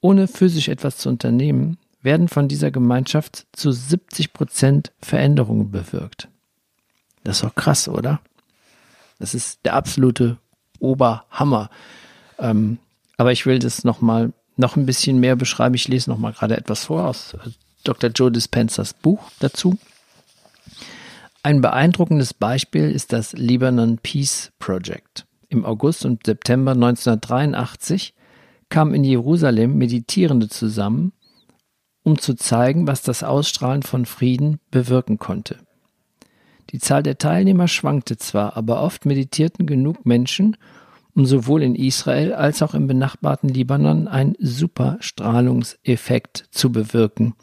ohne 0.00 0.28
physisch 0.28 0.68
etwas 0.68 0.98
zu 0.98 1.08
unternehmen, 1.08 1.78
werden 2.02 2.28
von 2.28 2.46
dieser 2.46 2.70
Gemeinschaft 2.70 3.48
zu 3.50 3.72
70 3.72 4.32
Prozent 4.32 4.92
Veränderungen 5.02 5.72
bewirkt. 5.72 6.28
Das 7.24 7.38
ist 7.38 7.42
doch 7.42 7.54
krass, 7.56 7.88
oder? 7.88 8.20
Das 9.18 9.34
ist 9.34 9.58
der 9.64 9.74
absolute 9.74 10.38
Oberhammer. 10.78 11.68
Ähm, 12.38 12.78
aber 13.16 13.32
ich 13.32 13.46
will 13.46 13.58
das 13.58 13.84
nochmal 13.84 14.32
noch 14.56 14.76
ein 14.76 14.86
bisschen 14.86 15.18
mehr 15.18 15.36
beschreiben. 15.36 15.74
Ich 15.74 15.88
lese 15.88 16.10
nochmal 16.10 16.32
gerade 16.32 16.56
etwas 16.56 16.84
vor 16.84 17.06
aus 17.06 17.34
äh, 17.34 17.50
Dr. 17.84 18.10
Joe 18.10 18.32
Dispensers 18.32 18.94
Buch 18.94 19.30
dazu. 19.38 19.78
Ein 21.42 21.60
beeindruckendes 21.60 22.34
Beispiel 22.34 22.90
ist 22.90 23.12
das 23.12 23.32
Lebanon 23.32 23.98
Peace 23.98 24.50
Project. 24.58 25.26
Im 25.48 25.64
August 25.64 26.04
und 26.04 26.26
September 26.26 26.72
1983 26.72 28.14
kamen 28.68 28.94
in 28.94 29.04
Jerusalem 29.04 29.78
Meditierende 29.78 30.48
zusammen, 30.48 31.12
um 32.02 32.18
zu 32.18 32.34
zeigen, 32.34 32.88
was 32.88 33.02
das 33.02 33.22
Ausstrahlen 33.22 33.84
von 33.84 34.06
Frieden 34.06 34.58
bewirken 34.72 35.18
konnte. 35.18 35.58
Die 36.70 36.80
Zahl 36.80 37.04
der 37.04 37.18
Teilnehmer 37.18 37.68
schwankte 37.68 38.16
zwar, 38.16 38.56
aber 38.56 38.82
oft 38.82 39.06
meditierten 39.06 39.66
genug 39.66 40.04
Menschen, 40.04 40.56
um 41.16 41.26
sowohl 41.26 41.62
in 41.62 41.74
Israel 41.74 42.34
als 42.34 42.62
auch 42.62 42.74
im 42.74 42.86
benachbarten 42.86 43.48
Libanon 43.48 44.06
einen 44.06 44.36
Superstrahlungseffekt 44.38 46.44
zu 46.50 46.70
bewirken. 46.70 47.34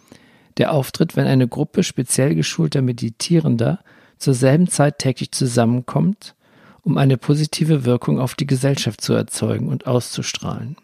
Der 0.58 0.72
auftritt, 0.72 1.16
wenn 1.16 1.26
eine 1.26 1.48
Gruppe 1.48 1.82
speziell 1.82 2.36
geschulter 2.36 2.84
Meditierender 2.84 3.80
zur 4.20 4.36
selben 4.36 4.68
Zeit 4.68 5.00
täglich 5.00 5.32
zusammenkommt, 5.32 6.36
um 6.84 7.00
eine 7.00 7.18
positive 7.18 7.84
Wirkung 7.84 8.20
auf 8.20 8.36
die 8.36 8.46
Gesellschaft 8.46 9.02
zu 9.02 9.14
erzeugen 9.14 9.70
und 9.70 9.88
auszustrahlen. 9.88 10.78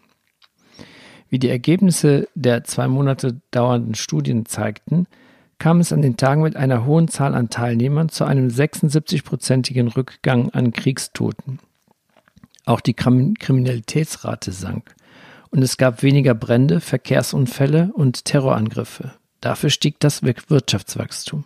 Wie 1.28 1.38
die 1.38 1.48
Ergebnisse 1.48 2.26
der 2.34 2.64
zwei 2.64 2.88
Monate 2.88 3.40
dauernden 3.52 3.94
Studien 3.94 4.46
zeigten, 4.46 5.06
kam 5.60 5.78
es 5.78 5.92
an 5.92 6.02
den 6.02 6.16
Tagen 6.16 6.42
mit 6.42 6.56
einer 6.56 6.86
hohen 6.86 7.06
Zahl 7.06 7.36
an 7.36 7.50
Teilnehmern 7.50 8.08
zu 8.08 8.24
einem 8.24 8.48
76-prozentigen 8.48 9.94
Rückgang 9.94 10.50
an 10.50 10.72
Kriegstoten. 10.72 11.60
Auch 12.64 12.80
die 12.80 12.94
Kriminalitätsrate 12.94 14.52
sank. 14.52 14.94
Und 15.50 15.62
es 15.62 15.76
gab 15.76 16.02
weniger 16.02 16.34
Brände, 16.34 16.80
Verkehrsunfälle 16.80 17.90
und 17.94 18.24
Terrorangriffe. 18.24 19.14
Dafür 19.40 19.70
stieg 19.70 19.98
das 20.00 20.22
Wirtschaftswachstum. 20.22 21.44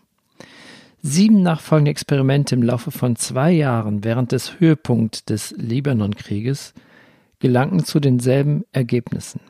Sieben 1.01 1.43
nachfolgende 1.43 1.91
Experimente 1.91 2.55
im 2.55 2.63
Laufe 2.63 2.91
von 2.91 3.17
zwei 3.17 3.53
Jahren 3.53 4.05
während 4.05 4.33
des 4.33 4.59
Höhepunkts 4.59 5.25
des 5.25 5.55
Libanonkrieges 5.57 6.75
gelangten 7.39 7.85
zu 7.85 8.01
denselben 8.01 8.65
Ergebnissen. 8.73 9.41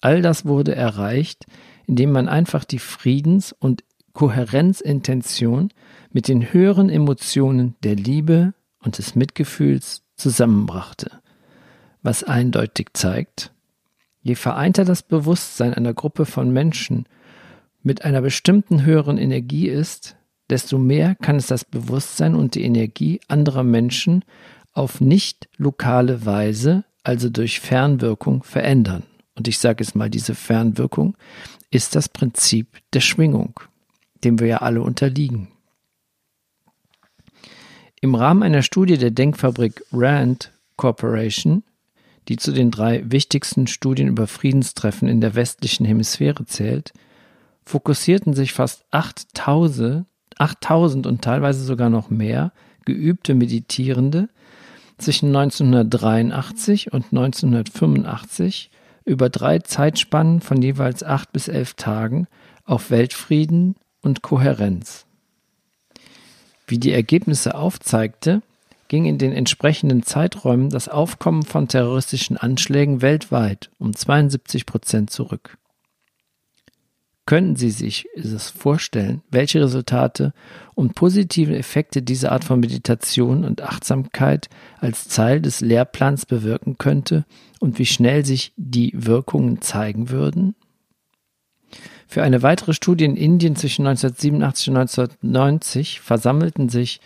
All 0.00 0.20
das 0.20 0.44
wurde 0.44 0.74
erreicht, 0.74 1.46
indem 1.86 2.12
man 2.12 2.28
einfach 2.28 2.64
die 2.64 2.78
Friedens- 2.78 3.54
und 3.58 3.84
Kohärenzintention 4.12 5.70
mit 6.12 6.28
den 6.28 6.52
höheren 6.52 6.90
Emotionen 6.90 7.74
der 7.82 7.96
Liebe 7.96 8.54
und 8.80 8.98
des 8.98 9.14
Mitgefühls 9.14 10.03
zusammenbrachte, 10.16 11.10
was 12.02 12.24
eindeutig 12.24 12.88
zeigt, 12.94 13.52
je 14.22 14.34
vereinter 14.34 14.84
das 14.84 15.02
Bewusstsein 15.02 15.74
einer 15.74 15.94
Gruppe 15.94 16.26
von 16.26 16.52
Menschen 16.52 17.06
mit 17.82 18.04
einer 18.04 18.22
bestimmten 18.22 18.84
höheren 18.84 19.18
Energie 19.18 19.68
ist, 19.68 20.16
desto 20.50 20.78
mehr 20.78 21.14
kann 21.16 21.36
es 21.36 21.46
das 21.46 21.64
Bewusstsein 21.64 22.34
und 22.34 22.54
die 22.54 22.64
Energie 22.64 23.20
anderer 23.28 23.62
Menschen 23.62 24.24
auf 24.72 25.00
nicht 25.00 25.48
lokale 25.56 26.26
Weise, 26.26 26.84
also 27.02 27.28
durch 27.28 27.60
Fernwirkung, 27.60 28.42
verändern. 28.42 29.04
Und 29.36 29.48
ich 29.48 29.58
sage 29.58 29.82
es 29.82 29.94
mal, 29.94 30.10
diese 30.10 30.34
Fernwirkung 30.34 31.16
ist 31.70 31.94
das 31.94 32.08
Prinzip 32.08 32.68
der 32.92 33.00
Schwingung, 33.00 33.60
dem 34.22 34.38
wir 34.38 34.46
ja 34.46 34.56
alle 34.58 34.82
unterliegen. 34.82 35.48
Im 38.04 38.14
Rahmen 38.14 38.42
einer 38.42 38.60
Studie 38.60 38.98
der 38.98 39.10
Denkfabrik 39.10 39.82
Rand 39.90 40.52
Corporation, 40.76 41.62
die 42.28 42.36
zu 42.36 42.52
den 42.52 42.70
drei 42.70 43.02
wichtigsten 43.10 43.66
Studien 43.66 44.08
über 44.08 44.26
Friedenstreffen 44.26 45.08
in 45.08 45.22
der 45.22 45.34
westlichen 45.34 45.86
Hemisphäre 45.86 46.44
zählt, 46.44 46.92
fokussierten 47.64 48.34
sich 48.34 48.52
fast 48.52 48.84
8000, 48.90 50.04
8000 50.36 51.06
und 51.06 51.22
teilweise 51.22 51.64
sogar 51.64 51.88
noch 51.88 52.10
mehr 52.10 52.52
geübte 52.84 53.34
Meditierende 53.34 54.28
zwischen 54.98 55.34
1983 55.34 56.92
und 56.92 57.06
1985 57.06 58.70
über 59.06 59.30
drei 59.30 59.60
Zeitspannen 59.60 60.42
von 60.42 60.60
jeweils 60.60 61.02
acht 61.02 61.32
bis 61.32 61.48
elf 61.48 61.72
Tagen 61.72 62.26
auf 62.66 62.90
Weltfrieden 62.90 63.76
und 64.02 64.20
Kohärenz. 64.20 65.06
Wie 66.66 66.78
die 66.78 66.92
Ergebnisse 66.92 67.54
aufzeigte, 67.54 68.42
ging 68.88 69.04
in 69.04 69.18
den 69.18 69.32
entsprechenden 69.32 70.02
Zeiträumen 70.02 70.70
das 70.70 70.88
Aufkommen 70.88 71.42
von 71.42 71.68
terroristischen 71.68 72.36
Anschlägen 72.36 73.02
weltweit 73.02 73.70
um 73.78 73.94
72 73.94 74.66
Prozent 74.66 75.10
zurück. 75.10 75.58
Können 77.26 77.56
Sie 77.56 77.70
sich 77.70 78.06
es 78.14 78.50
vorstellen, 78.50 79.22
welche 79.30 79.62
Resultate 79.62 80.34
und 80.74 80.94
positive 80.94 81.56
Effekte 81.56 82.02
diese 82.02 82.30
Art 82.30 82.44
von 82.44 82.60
Meditation 82.60 83.44
und 83.44 83.62
Achtsamkeit 83.62 84.50
als 84.78 85.08
Teil 85.08 85.40
des 85.40 85.62
Lehrplans 85.62 86.26
bewirken 86.26 86.76
könnte 86.76 87.24
und 87.60 87.78
wie 87.78 87.86
schnell 87.86 88.26
sich 88.26 88.52
die 88.56 88.92
Wirkungen 88.94 89.62
zeigen 89.62 90.10
würden? 90.10 90.54
Für 92.06 92.22
eine 92.22 92.42
weitere 92.42 92.74
Studie 92.74 93.04
in 93.04 93.16
Indien 93.16 93.56
zwischen 93.56 93.86
1987 93.86 94.68
und 94.68 94.76
1990 94.76 96.00
versammelten 96.00 96.68
sich 96.68 97.00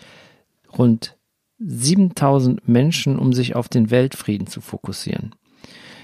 rund 0.77 1.15
7000 1.59 2.67
Menschen, 2.67 3.19
um 3.19 3.33
sich 3.33 3.55
auf 3.55 3.69
den 3.69 3.91
Weltfrieden 3.91 4.47
zu 4.47 4.61
fokussieren. 4.61 5.35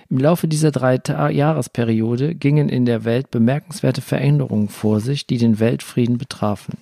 Im 0.10 0.20
Laufe 0.20 0.48
dieser 0.48 0.72
drei 0.72 1.00
Jahresperiode 1.32 2.36
gingen 2.36 2.70
in 2.70 2.86
der 2.86 3.06
Welt 3.06 3.32
bemerkenswerte 3.32 4.02
Veränderungen 4.02 4.70
vor 4.70 5.00
sich, 5.00 5.26
die 5.26 5.38
den 5.38 5.60
Weltfrieden 5.60 6.18
betrafen. 6.18 6.78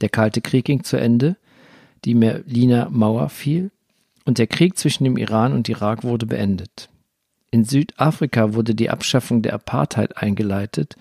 Der 0.00 0.08
Kalte 0.08 0.40
Krieg 0.40 0.64
ging 0.64 0.82
zu 0.82 0.96
Ende, 0.96 1.36
die 2.04 2.14
Berliner 2.14 2.88
Mauer 2.90 3.28
fiel 3.28 3.70
und 4.24 4.38
der 4.38 4.48
Krieg 4.48 4.76
zwischen 4.76 5.04
dem 5.04 5.16
Iran 5.16 5.52
und 5.52 5.68
Irak 5.68 6.02
wurde 6.02 6.26
beendet. 6.26 6.88
In 7.52 7.64
Südafrika 7.64 8.54
wurde 8.54 8.74
die 8.74 8.88
Abschaffung 8.88 9.42
der 9.42 9.52
Apartheid 9.52 10.16
eingeleitet 10.16 10.96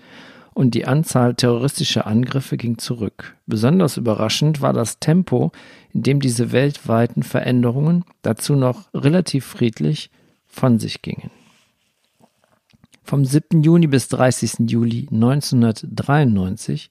und 0.54 0.76
die 0.76 0.86
Anzahl 0.86 1.34
terroristischer 1.34 2.06
Angriffe 2.06 2.58
ging 2.58 2.78
zurück. 2.78 3.38
Besonders 3.48 3.96
überraschend 3.96 4.62
war 4.62 4.74
das 4.74 5.00
Tempo, 5.00 5.54
in 5.94 6.04
dem 6.04 6.20
diese 6.20 6.52
weltweiten 6.52 7.24
Veränderungen, 7.24 8.04
dazu 8.22 8.56
noch 8.56 8.94
relativ 8.94 9.46
friedlich, 9.46 10.10
von 10.46 10.78
sich 10.78 11.02
gingen. 11.02 11.32
Vom 13.02 13.24
7. 13.24 13.64
Juni 13.64 13.88
bis 13.88 14.10
30. 14.10 14.70
Juli 14.70 15.08
1993 15.10 16.90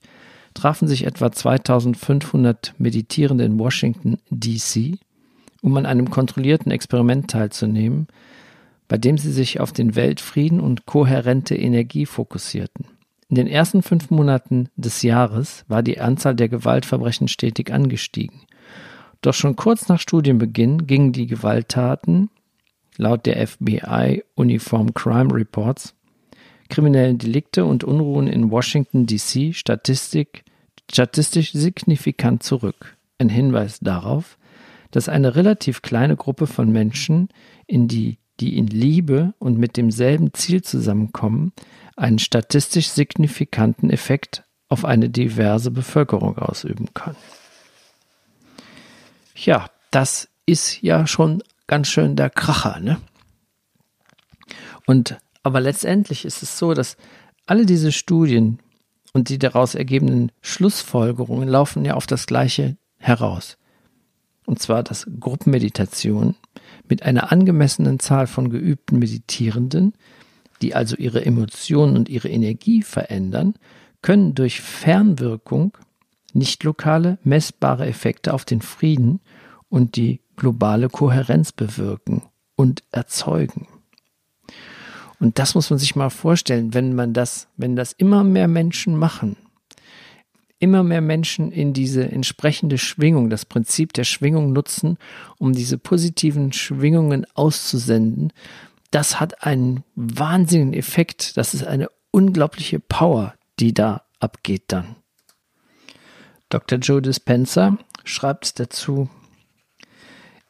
trafen 0.55 0.87
sich 0.87 1.05
etwa 1.05 1.31
2500 1.31 2.73
Meditierende 2.79 3.43
in 3.43 3.59
Washington, 3.59 4.17
D.C., 4.31 4.97
um 5.61 5.77
an 5.77 5.85
einem 5.85 6.09
kontrollierten 6.09 6.71
Experiment 6.71 7.29
teilzunehmen, 7.29 8.07
bei 8.91 8.97
dem 8.97 9.17
sie 9.17 9.31
sich 9.31 9.61
auf 9.61 9.71
den 9.71 9.95
Weltfrieden 9.95 10.59
und 10.59 10.85
kohärente 10.85 11.55
Energie 11.55 12.05
fokussierten. 12.05 12.87
In 13.29 13.35
den 13.35 13.47
ersten 13.47 13.83
fünf 13.83 14.09
Monaten 14.09 14.67
des 14.75 15.01
Jahres 15.01 15.63
war 15.69 15.81
die 15.81 16.01
Anzahl 16.01 16.35
der 16.35 16.49
Gewaltverbrechen 16.49 17.29
stetig 17.29 17.71
angestiegen. 17.71 18.41
Doch 19.21 19.33
schon 19.33 19.55
kurz 19.55 19.87
nach 19.87 20.01
Studienbeginn 20.01 20.87
gingen 20.87 21.13
die 21.13 21.25
Gewalttaten 21.25 22.29
laut 22.97 23.25
der 23.25 23.47
FBI 23.47 24.25
Uniform 24.35 24.93
Crime 24.93 25.33
Reports 25.33 25.95
kriminellen 26.67 27.17
Delikte 27.17 27.63
und 27.63 27.85
Unruhen 27.85 28.27
in 28.27 28.51
Washington 28.51 29.05
DC 29.05 29.55
statistisch 29.55 30.43
signifikant 31.53 32.43
zurück. 32.43 32.97
Ein 33.19 33.29
Hinweis 33.29 33.79
darauf, 33.79 34.37
dass 34.91 35.07
eine 35.07 35.37
relativ 35.37 35.81
kleine 35.81 36.17
Gruppe 36.17 36.45
von 36.45 36.69
Menschen, 36.69 37.29
in 37.67 37.87
die, 37.87 38.17
die 38.41 38.57
in 38.57 38.67
Liebe 38.67 39.33
und 39.39 39.57
mit 39.57 39.77
demselben 39.77 40.33
Ziel 40.33 40.61
zusammenkommen, 40.63 41.53
einen 41.95 42.19
statistisch 42.19 42.89
signifikanten 42.89 43.89
Effekt 43.89 44.43
auf 44.67 44.85
eine 44.85 45.09
diverse 45.09 45.71
Bevölkerung 45.71 46.37
ausüben 46.37 46.93
kann. 46.93 47.15
Ja, 49.35 49.69
das 49.91 50.29
ist 50.45 50.81
ja 50.81 51.07
schon 51.07 51.43
ganz 51.67 51.87
schön 51.87 52.15
der 52.15 52.29
Kracher, 52.29 52.79
ne? 52.79 52.99
Und 54.85 55.17
aber 55.43 55.61
letztendlich 55.61 56.25
ist 56.25 56.43
es 56.43 56.57
so, 56.57 56.73
dass 56.73 56.97
alle 57.45 57.65
diese 57.65 57.91
Studien 57.91 58.59
und 59.13 59.29
die 59.29 59.39
daraus 59.39 59.75
ergebenden 59.75 60.31
Schlussfolgerungen 60.41 61.47
laufen 61.47 61.85
ja 61.85 61.95
auf 61.95 62.07
das 62.07 62.27
Gleiche 62.27 62.77
heraus. 62.97 63.57
Und 64.45 64.59
zwar, 64.59 64.83
dass 64.83 65.07
Gruppenmeditation 65.19 66.35
mit 66.89 67.03
einer 67.03 67.31
angemessenen 67.31 67.99
Zahl 67.99 68.27
von 68.27 68.49
geübten 68.49 68.99
Meditierenden, 68.99 69.93
die 70.61 70.75
also 70.75 70.95
ihre 70.95 71.25
Emotionen 71.25 71.95
und 71.95 72.09
ihre 72.09 72.29
Energie 72.29 72.81
verändern, 72.81 73.55
können 74.01 74.35
durch 74.35 74.61
Fernwirkung 74.61 75.77
nicht 76.33 76.63
lokale, 76.63 77.17
messbare 77.23 77.85
Effekte 77.85 78.33
auf 78.33 78.45
den 78.45 78.61
Frieden 78.61 79.19
und 79.69 79.95
die 79.95 80.21
globale 80.35 80.89
Kohärenz 80.89 81.51
bewirken 81.51 82.23
und 82.55 82.83
erzeugen. 82.91 83.67
Und 85.19 85.37
das 85.37 85.53
muss 85.53 85.69
man 85.69 85.77
sich 85.77 85.95
mal 85.95 86.09
vorstellen, 86.09 86.73
wenn 86.73 86.95
man 86.95 87.13
das, 87.13 87.47
wenn 87.55 87.75
das 87.75 87.91
immer 87.93 88.23
mehr 88.23 88.47
Menschen 88.47 88.97
machen, 88.97 89.37
immer 90.61 90.83
mehr 90.83 91.01
Menschen 91.01 91.51
in 91.51 91.73
diese 91.73 92.09
entsprechende 92.09 92.77
Schwingung, 92.77 93.29
das 93.29 93.45
Prinzip 93.45 93.93
der 93.93 94.03
Schwingung 94.03 94.53
nutzen, 94.53 94.97
um 95.39 95.53
diese 95.53 95.77
positiven 95.77 96.53
Schwingungen 96.53 97.25
auszusenden, 97.33 98.31
das 98.91 99.19
hat 99.19 99.43
einen 99.43 99.83
wahnsinnigen 99.95 100.73
Effekt. 100.73 101.35
Das 101.37 101.53
ist 101.53 101.65
eine 101.65 101.89
unglaubliche 102.11 102.79
Power, 102.79 103.33
die 103.59 103.73
da 103.73 104.03
abgeht 104.19 104.65
dann. 104.67 104.97
Dr. 106.49 106.77
Joe 106.77 107.01
Dispenza 107.01 107.77
schreibt 108.03 108.59
dazu, 108.59 109.09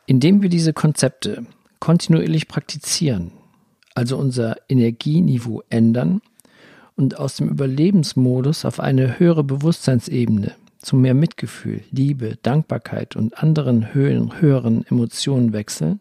indem 0.07 0.41
wir 0.41 0.49
diese 0.49 0.73
Konzepte 0.73 1.45
kontinuierlich 1.79 2.47
praktizieren, 2.47 3.31
also 3.95 4.17
unser 4.17 4.57
Energieniveau 4.67 5.63
ändern 5.69 6.21
und 6.95 7.17
aus 7.17 7.35
dem 7.37 7.49
Überlebensmodus 7.49 8.65
auf 8.65 8.79
eine 8.79 9.19
höhere 9.19 9.43
Bewusstseinsebene 9.43 10.53
zu 10.79 10.95
mehr 10.95 11.13
Mitgefühl, 11.13 11.83
Liebe, 11.91 12.37
Dankbarkeit 12.41 13.15
und 13.15 13.37
anderen 13.37 13.93
höheren 13.93 14.85
Emotionen 14.87 15.53
wechseln, 15.53 15.99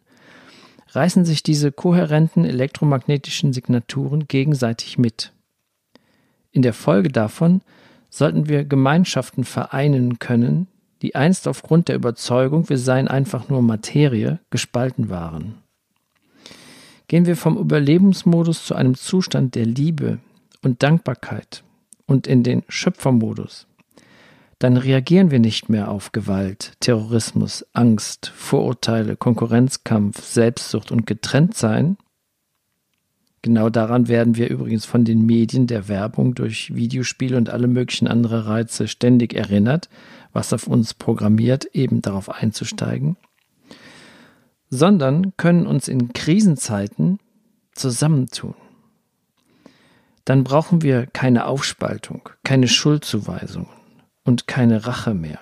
reißen 0.89 1.25
sich 1.25 1.43
diese 1.43 1.71
kohärenten 1.71 2.45
elektromagnetischen 2.45 3.53
Signaturen 3.53 4.27
gegenseitig 4.27 4.99
mit. 4.99 5.33
In 6.51 6.63
der 6.63 6.73
Folge 6.73 7.11
davon 7.11 7.61
sollten 8.09 8.49
wir 8.49 8.65
Gemeinschaften 8.65 9.45
vereinen 9.45 10.19
können, 10.19 10.67
die 11.03 11.15
einst 11.15 11.47
aufgrund 11.47 11.89
der 11.89 11.97
Überzeugung, 11.97 12.69
wir 12.69 12.79
seien 12.79 13.09
einfach 13.09 13.49
nur 13.49 13.63
Materie, 13.63 14.41
gespalten 14.51 15.09
waren. 15.09 15.55
Gehen 17.09 17.27
wir 17.27 17.37
vom 17.37 17.57
Überlebensmodus 17.57 18.65
zu 18.65 18.75
einem 18.75 18.95
Zustand 18.95 19.55
der 19.55 19.67
Liebe 19.67 20.19
und 20.63 20.83
Dankbarkeit 20.83 21.65
und 22.07 22.27
in 22.27 22.43
den 22.43 22.63
Schöpfermodus, 22.69 23.67
dann 24.59 24.77
reagieren 24.77 25.31
wir 25.31 25.39
nicht 25.39 25.69
mehr 25.69 25.91
auf 25.91 26.13
Gewalt, 26.13 26.73
Terrorismus, 26.81 27.65
Angst, 27.73 28.27
Vorurteile, 28.27 29.17
Konkurrenzkampf, 29.17 30.23
Selbstsucht 30.25 30.93
und 30.93 31.07
Getrenntsein, 31.07 31.97
Genau 33.43 33.71
daran 33.71 34.09
werden 34.09 34.37
wir 34.37 34.51
übrigens 34.51 34.85
von 34.85 35.05
den 35.05 35.25
Medien, 35.25 35.67
der 35.67 35.89
Werbung 35.89 36.35
durch 36.35 36.75
Videospiele 36.75 37.39
und 37.39 37.49
alle 37.49 37.69
möglichen 37.69 38.07
andere 38.07 38.47
Reize 38.47 38.87
ständig 38.87 39.33
erinnert, 39.33 39.89
was 40.33 40.53
auf 40.53 40.67
uns 40.67 40.93
programmiert, 40.93 41.65
eben 41.73 42.03
darauf 42.03 42.29
einzusteigen, 42.29 43.17
sondern 44.69 45.35
können 45.39 45.67
uns 45.67 45.89
in 45.89 46.13
Krisenzeiten 46.13 47.19
zusammentun. 47.73 48.55
Dann 50.25 50.45
brauchen 50.45 50.83
wir 50.83 51.07
keine 51.07 51.47
Aufspaltung, 51.47 52.29
keine 52.45 52.69
Schuldzuweisungen 52.69 53.69
und 54.25 54.47
keine 54.47 54.87
Rache 54.87 55.15
mehr. 55.15 55.41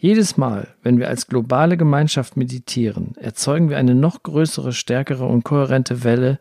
Jedes 0.00 0.36
Mal, 0.36 0.68
wenn 0.82 0.98
wir 0.98 1.08
als 1.08 1.26
globale 1.26 1.76
Gemeinschaft 1.76 2.36
meditieren, 2.36 3.16
erzeugen 3.16 3.68
wir 3.68 3.78
eine 3.78 3.96
noch 3.96 4.22
größere, 4.22 4.72
stärkere 4.72 5.26
und 5.26 5.42
kohärente 5.42 6.04
Welle 6.04 6.38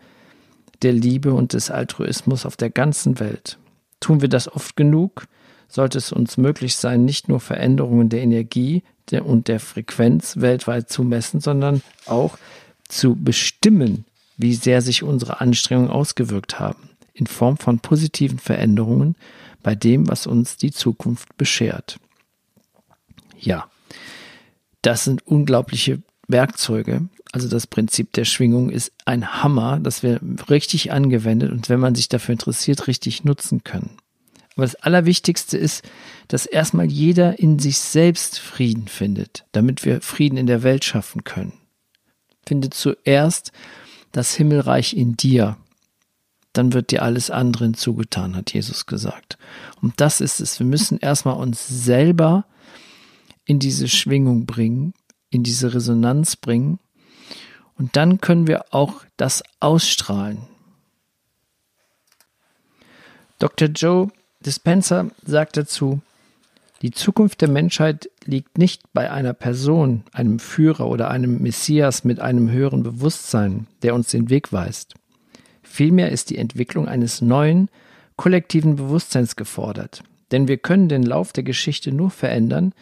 der 0.83 0.93
Liebe 0.93 1.33
und 1.33 1.53
des 1.53 1.71
Altruismus 1.71 2.45
auf 2.45 2.55
der 2.55 2.69
ganzen 2.69 3.19
Welt. 3.19 3.57
Tun 3.99 4.21
wir 4.21 4.29
das 4.29 4.47
oft 4.51 4.75
genug, 4.75 5.27
sollte 5.67 5.97
es 5.97 6.11
uns 6.11 6.37
möglich 6.37 6.75
sein, 6.75 7.03
nicht 7.03 7.29
nur 7.29 7.39
Veränderungen 7.39 8.09
der 8.09 8.21
Energie 8.21 8.83
und 9.23 9.47
der 9.47 9.59
Frequenz 9.59 10.37
weltweit 10.37 10.89
zu 10.89 11.03
messen, 11.03 11.39
sondern 11.39 11.81
auch 12.05 12.37
zu 12.87 13.15
bestimmen, 13.15 14.05
wie 14.37 14.53
sehr 14.53 14.81
sich 14.81 15.03
unsere 15.03 15.41
Anstrengungen 15.41 15.91
ausgewirkt 15.91 16.59
haben, 16.59 16.91
in 17.13 17.27
Form 17.27 17.57
von 17.57 17.79
positiven 17.79 18.39
Veränderungen 18.39 19.15
bei 19.63 19.75
dem, 19.75 20.07
was 20.07 20.27
uns 20.27 20.57
die 20.57 20.71
Zukunft 20.71 21.35
beschert 21.37 21.99
ja, 23.39 23.69
das 24.81 25.03
sind 25.03 25.25
unglaubliche 25.25 26.01
Werkzeuge. 26.27 27.07
Also 27.31 27.49
das 27.49 27.67
Prinzip 27.67 28.13
der 28.13 28.25
Schwingung 28.25 28.69
ist 28.69 28.91
ein 29.05 29.43
Hammer, 29.43 29.79
das 29.79 30.01
wir 30.01 30.19
richtig 30.49 30.91
angewendet 30.91 31.51
und 31.51 31.69
wenn 31.69 31.79
man 31.79 31.95
sich 31.95 32.09
dafür 32.09 32.33
interessiert, 32.33 32.87
richtig 32.87 33.23
nutzen 33.23 33.63
können. 33.63 33.97
Aber 34.55 34.65
das 34.65 34.75
Allerwichtigste 34.75 35.57
ist, 35.57 35.83
dass 36.29 36.45
erstmal 36.45 36.87
jeder 36.87 37.37
in 37.37 37.59
sich 37.59 37.77
selbst 37.77 38.39
Frieden 38.39 38.87
findet, 38.87 39.45
damit 39.51 39.85
wir 39.85 40.01
Frieden 40.01 40.37
in 40.37 40.47
der 40.47 40.63
Welt 40.63 40.83
schaffen 40.83 41.23
können. 41.23 41.53
Finde 42.45 42.69
zuerst 42.69 43.51
das 44.11 44.33
Himmelreich 44.35 44.95
in 44.95 45.17
dir. 45.17 45.57
Dann 46.53 46.73
wird 46.73 46.91
dir 46.91 47.03
alles 47.03 47.29
andere 47.29 47.65
hinzugetan, 47.65 48.35
hat 48.35 48.53
Jesus 48.53 48.85
gesagt. 48.85 49.37
Und 49.81 49.99
das 50.01 50.21
ist 50.21 50.39
es. 50.39 50.59
Wir 50.59 50.65
müssen 50.65 50.97
erstmal 50.99 51.35
uns 51.35 51.67
selber 51.67 52.45
in 53.45 53.59
diese 53.59 53.87
Schwingung 53.87 54.45
bringen, 54.45 54.93
in 55.29 55.43
diese 55.43 55.73
Resonanz 55.73 56.35
bringen. 56.35 56.79
Und 57.77 57.95
dann 57.95 58.19
können 58.21 58.47
wir 58.47 58.73
auch 58.73 59.03
das 59.17 59.43
ausstrahlen. 59.59 60.39
Dr. 63.39 63.67
Joe 63.67 64.09
Dispenza 64.39 65.09
sagt 65.23 65.57
dazu, 65.57 66.01
die 66.81 66.91
Zukunft 66.91 67.41
der 67.41 67.49
Menschheit 67.49 68.09
liegt 68.25 68.57
nicht 68.57 68.93
bei 68.93 69.09
einer 69.09 69.33
Person, 69.33 70.03
einem 70.11 70.37
Führer 70.37 70.87
oder 70.87 71.09
einem 71.09 71.41
Messias 71.41 72.03
mit 72.03 72.19
einem 72.19 72.51
höheren 72.51 72.83
Bewusstsein, 72.83 73.67
der 73.81 73.95
uns 73.95 74.09
den 74.09 74.29
Weg 74.29 74.53
weist. 74.53 74.93
Vielmehr 75.63 76.11
ist 76.11 76.29
die 76.29 76.37
Entwicklung 76.37 76.87
eines 76.87 77.21
neuen, 77.21 77.69
kollektiven 78.15 78.75
Bewusstseins 78.75 79.35
gefordert. 79.35 80.03
Denn 80.31 80.47
wir 80.47 80.57
können 80.57 80.89
den 80.89 81.03
Lauf 81.03 81.33
der 81.33 81.43
Geschichte 81.43 81.91
nur 81.91 82.11
verändern, 82.11 82.73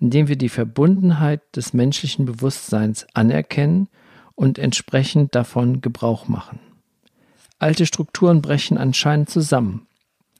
indem 0.00 0.28
wir 0.28 0.36
die 0.36 0.48
Verbundenheit 0.48 1.40
des 1.54 1.72
menschlichen 1.72 2.24
Bewusstseins 2.24 3.06
anerkennen 3.14 3.88
und 4.34 4.58
entsprechend 4.58 5.34
davon 5.34 5.80
Gebrauch 5.80 6.26
machen. 6.26 6.58
Alte 7.58 7.86
Strukturen 7.86 8.42
brechen 8.42 8.78
anscheinend 8.78 9.30
zusammen 9.30 9.86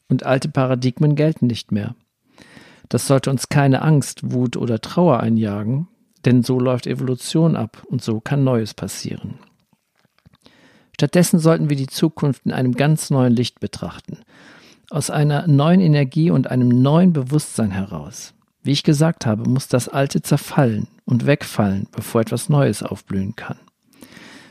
und 0.08 0.24
alte 0.24 0.48
Paradigmen 0.48 1.14
gelten 1.14 1.46
nicht 1.46 1.72
mehr. 1.72 1.94
Das 2.92 3.06
sollte 3.06 3.30
uns 3.30 3.48
keine 3.48 3.80
Angst, 3.80 4.32
Wut 4.32 4.54
oder 4.58 4.78
Trauer 4.78 5.20
einjagen, 5.20 5.88
denn 6.26 6.42
so 6.42 6.60
läuft 6.60 6.86
Evolution 6.86 7.56
ab 7.56 7.82
und 7.86 8.02
so 8.02 8.20
kann 8.20 8.44
Neues 8.44 8.74
passieren. 8.74 9.38
Stattdessen 10.92 11.38
sollten 11.38 11.70
wir 11.70 11.76
die 11.78 11.86
Zukunft 11.86 12.44
in 12.44 12.52
einem 12.52 12.74
ganz 12.74 13.08
neuen 13.08 13.32
Licht 13.34 13.60
betrachten, 13.60 14.18
aus 14.90 15.08
einer 15.08 15.46
neuen 15.46 15.80
Energie 15.80 16.30
und 16.30 16.50
einem 16.50 16.68
neuen 16.68 17.14
Bewusstsein 17.14 17.70
heraus. 17.70 18.34
Wie 18.62 18.72
ich 18.72 18.82
gesagt 18.82 19.24
habe, 19.24 19.48
muss 19.48 19.68
das 19.68 19.88
Alte 19.88 20.20
zerfallen 20.20 20.86
und 21.06 21.24
wegfallen, 21.24 21.88
bevor 21.92 22.20
etwas 22.20 22.50
Neues 22.50 22.82
aufblühen 22.82 23.36
kann. 23.36 23.56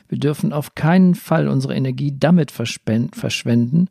Wir 0.10 0.18
dürfen 0.18 0.52
auf 0.52 0.74
keinen 0.74 1.14
Fall 1.14 1.48
unsere 1.48 1.76
Energie 1.76 2.18
damit 2.18 2.50
verschwenden, 2.50 3.90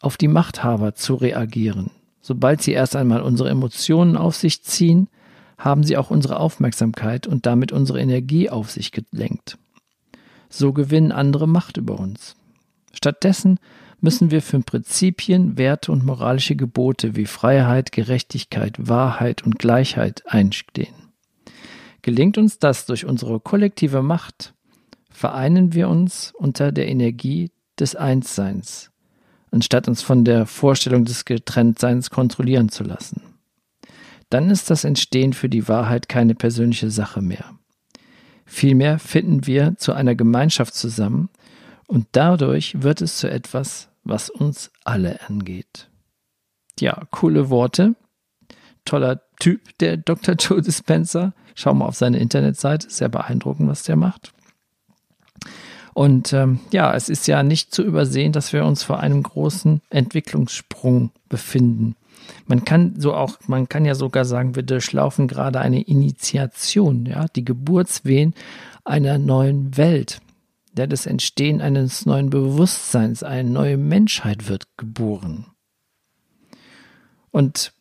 auf 0.00 0.16
die 0.16 0.26
Machthaber 0.26 0.96
zu 0.96 1.14
reagieren. 1.14 1.92
Sobald 2.26 2.60
sie 2.60 2.72
erst 2.72 2.96
einmal 2.96 3.22
unsere 3.22 3.50
Emotionen 3.50 4.16
auf 4.16 4.34
sich 4.34 4.64
ziehen, 4.64 5.06
haben 5.58 5.84
sie 5.84 5.96
auch 5.96 6.10
unsere 6.10 6.40
Aufmerksamkeit 6.40 7.28
und 7.28 7.46
damit 7.46 7.70
unsere 7.70 8.00
Energie 8.00 8.50
auf 8.50 8.68
sich 8.68 8.90
gelenkt. 8.90 9.58
so 10.48 10.72
gewinnen 10.72 11.12
andere 11.12 11.46
Macht 11.46 11.76
über 11.76 12.00
uns. 12.00 12.34
Stattdessen 12.92 13.60
müssen 14.00 14.32
wir 14.32 14.42
für 14.42 14.58
Prinzipien, 14.58 15.56
Werte 15.56 15.92
und 15.92 16.04
moralische 16.04 16.56
Gebote 16.56 17.14
wie 17.14 17.26
Freiheit, 17.26 17.92
Gerechtigkeit, 17.92 18.74
Wahrheit 18.76 19.44
und 19.44 19.60
Gleichheit 19.60 20.24
einstehen. 20.26 21.12
Gelingt 22.02 22.38
uns 22.38 22.58
das 22.58 22.86
durch 22.86 23.06
unsere 23.06 23.38
kollektive 23.38 24.02
Macht, 24.02 24.52
vereinen 25.10 25.74
wir 25.74 25.88
uns 25.88 26.32
unter 26.36 26.72
der 26.72 26.88
Energie 26.88 27.52
des 27.78 27.94
Einsseins, 27.94 28.90
anstatt 29.56 29.88
uns 29.88 30.02
von 30.02 30.22
der 30.26 30.44
Vorstellung 30.44 31.06
des 31.06 31.24
Getrenntseins 31.24 32.10
kontrollieren 32.10 32.68
zu 32.68 32.84
lassen. 32.84 33.22
Dann 34.28 34.50
ist 34.50 34.68
das 34.68 34.84
Entstehen 34.84 35.32
für 35.32 35.48
die 35.48 35.66
Wahrheit 35.66 36.10
keine 36.10 36.34
persönliche 36.34 36.90
Sache 36.90 37.22
mehr. 37.22 37.54
Vielmehr 38.44 38.98
finden 38.98 39.46
wir 39.46 39.74
zu 39.78 39.94
einer 39.94 40.14
Gemeinschaft 40.14 40.74
zusammen 40.74 41.30
und 41.86 42.06
dadurch 42.12 42.82
wird 42.82 43.00
es 43.00 43.16
zu 43.16 43.30
etwas, 43.30 43.88
was 44.04 44.28
uns 44.28 44.70
alle 44.84 45.20
angeht. 45.26 45.88
Ja, 46.78 47.04
coole 47.10 47.48
Worte. 47.48 47.94
Toller 48.84 49.22
Typ, 49.40 49.78
der 49.78 49.96
Dr. 49.96 50.34
Joe 50.34 50.60
Dispenza. 50.60 51.32
Schau 51.54 51.72
mal 51.72 51.86
auf 51.86 51.96
seine 51.96 52.18
Internetseite, 52.18 52.90
sehr 52.90 53.08
beeindruckend, 53.08 53.70
was 53.70 53.84
der 53.84 53.96
macht. 53.96 54.34
Und 55.96 56.34
ähm, 56.34 56.60
ja, 56.72 56.94
es 56.94 57.08
ist 57.08 57.26
ja 57.26 57.42
nicht 57.42 57.74
zu 57.74 57.82
übersehen, 57.82 58.32
dass 58.32 58.52
wir 58.52 58.66
uns 58.66 58.82
vor 58.82 59.00
einem 59.00 59.22
großen 59.22 59.80
Entwicklungssprung 59.88 61.10
befinden. 61.30 61.96
Man 62.46 62.66
kann 62.66 63.00
so 63.00 63.14
auch, 63.14 63.38
man 63.46 63.70
kann 63.70 63.86
ja 63.86 63.94
sogar 63.94 64.26
sagen, 64.26 64.54
wir 64.56 64.62
durchlaufen 64.62 65.26
gerade 65.26 65.58
eine 65.58 65.80
Initiation, 65.80 67.06
ja, 67.06 67.24
die 67.34 67.46
Geburtswehen 67.46 68.34
einer 68.84 69.16
neuen 69.16 69.78
Welt. 69.78 70.20
Ja, 70.76 70.86
das 70.86 71.06
Entstehen 71.06 71.62
eines 71.62 72.04
neuen 72.04 72.28
Bewusstseins, 72.28 73.22
eine 73.22 73.48
neue 73.48 73.78
Menschheit 73.78 74.50
wird 74.50 74.64
geboren. 74.76 75.46
Und 77.30 77.72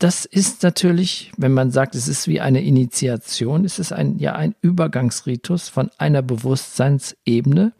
das 0.00 0.24
ist 0.24 0.62
natürlich, 0.62 1.30
wenn 1.36 1.52
man 1.52 1.70
sagt, 1.70 1.94
es 1.94 2.08
ist 2.08 2.26
wie 2.26 2.40
eine 2.40 2.62
Initiation, 2.62 3.66
ist 3.66 3.78
es 3.78 3.92
ein, 3.92 4.18
ja 4.18 4.32
ein 4.34 4.54
Übergangsritus 4.62 5.68
von 5.68 5.90
einer 5.98 6.22
Bewusstseinsebene 6.22 7.72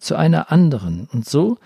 zu 0.00 0.16
einer 0.16 0.50
anderen. 0.50 1.08
Und 1.12 1.24
so 1.24 1.58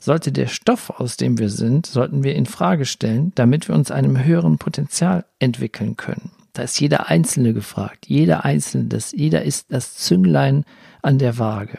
sollte 0.00 0.32
der 0.32 0.48
Stoff, 0.48 0.90
aus 0.90 1.16
dem 1.16 1.38
wir 1.38 1.48
sind, 1.48 1.86
sollten 1.86 2.24
wir 2.24 2.34
in 2.34 2.46
Frage 2.46 2.84
stellen, 2.86 3.30
damit 3.36 3.68
wir 3.68 3.76
uns 3.76 3.92
einem 3.92 4.22
höheren 4.22 4.58
Potenzial 4.58 5.24
entwickeln 5.38 5.96
können. 5.96 6.32
Da 6.52 6.62
ist 6.62 6.80
jeder 6.80 7.08
Einzelne 7.08 7.54
gefragt, 7.54 8.06
jeder 8.08 8.44
Einzelne, 8.44 8.86
das, 8.86 9.12
jeder 9.12 9.42
ist 9.42 9.66
das 9.70 9.94
Zünglein 9.94 10.64
an 11.02 11.18
der 11.18 11.38
Waage. 11.38 11.78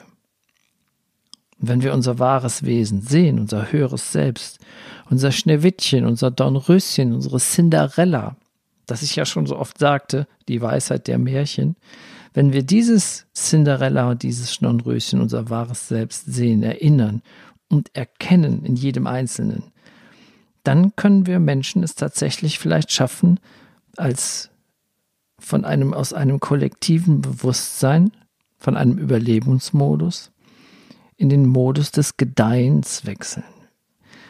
Und 1.60 1.70
wenn 1.70 1.82
wir 1.82 1.94
unser 1.94 2.20
wahres 2.20 2.64
Wesen 2.64 3.02
sehen, 3.02 3.40
unser 3.40 3.72
höheres 3.72 4.12
Selbst, 4.12 4.60
unser 5.10 5.32
Schneewittchen, 5.32 6.06
unser 6.06 6.32
Dornröschen, 6.32 7.14
unsere 7.14 7.40
Cinderella, 7.40 8.36
das 8.86 9.02
ich 9.02 9.16
ja 9.16 9.26
schon 9.26 9.46
so 9.46 9.58
oft 9.58 9.78
sagte, 9.78 10.28
die 10.48 10.62
Weisheit 10.62 11.08
der 11.08 11.18
Märchen, 11.18 11.76
wenn 12.34 12.54
wir 12.54 12.64
dieses 12.64 13.26
Cinderella 13.34 14.12
und 14.12 14.24
dieses 14.24 14.60
Dornröschen, 14.60 15.22
unser 15.22 15.50
wahres 15.50 15.88
Selbst 15.88 16.26
sehen, 16.26 16.62
erinnern 16.62 17.24
und 17.70 17.90
erkennen 17.96 18.64
in 18.64 18.76
jedem 18.76 19.08
Einzelnen, 19.08 19.64
dann 20.64 20.96
können 20.96 21.26
wir 21.26 21.40
Menschen 21.40 21.82
es 21.82 21.96
tatsächlich 21.96 22.60
vielleicht 22.60 22.92
schaffen, 22.92 23.40
als 23.96 24.52
von 25.40 25.66
einem, 25.66 25.94
aus 25.94 26.14
einem 26.14 26.40
kollektiven 26.40 27.22
Bewusstsein, 27.22 28.12
von 28.60 28.76
einem 28.76 28.98
Überlebensmodus, 28.98 30.32
in 31.18 31.30
den 31.30 31.46
Modus 31.46 31.92
des 31.92 32.18
Gedeihens 32.18 33.06
wechseln. 33.06 33.44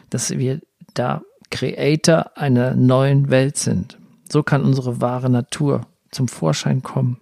Dass 0.09 0.31
wir 0.31 0.61
da 0.93 1.21
Creator 1.49 2.31
einer 2.35 2.75
neuen 2.75 3.29
Welt 3.29 3.57
sind. 3.57 3.97
So 4.29 4.43
kann 4.43 4.63
unsere 4.63 5.01
wahre 5.01 5.29
Natur 5.29 5.87
zum 6.11 6.27
Vorschein 6.27 6.83
kommen. 6.83 7.19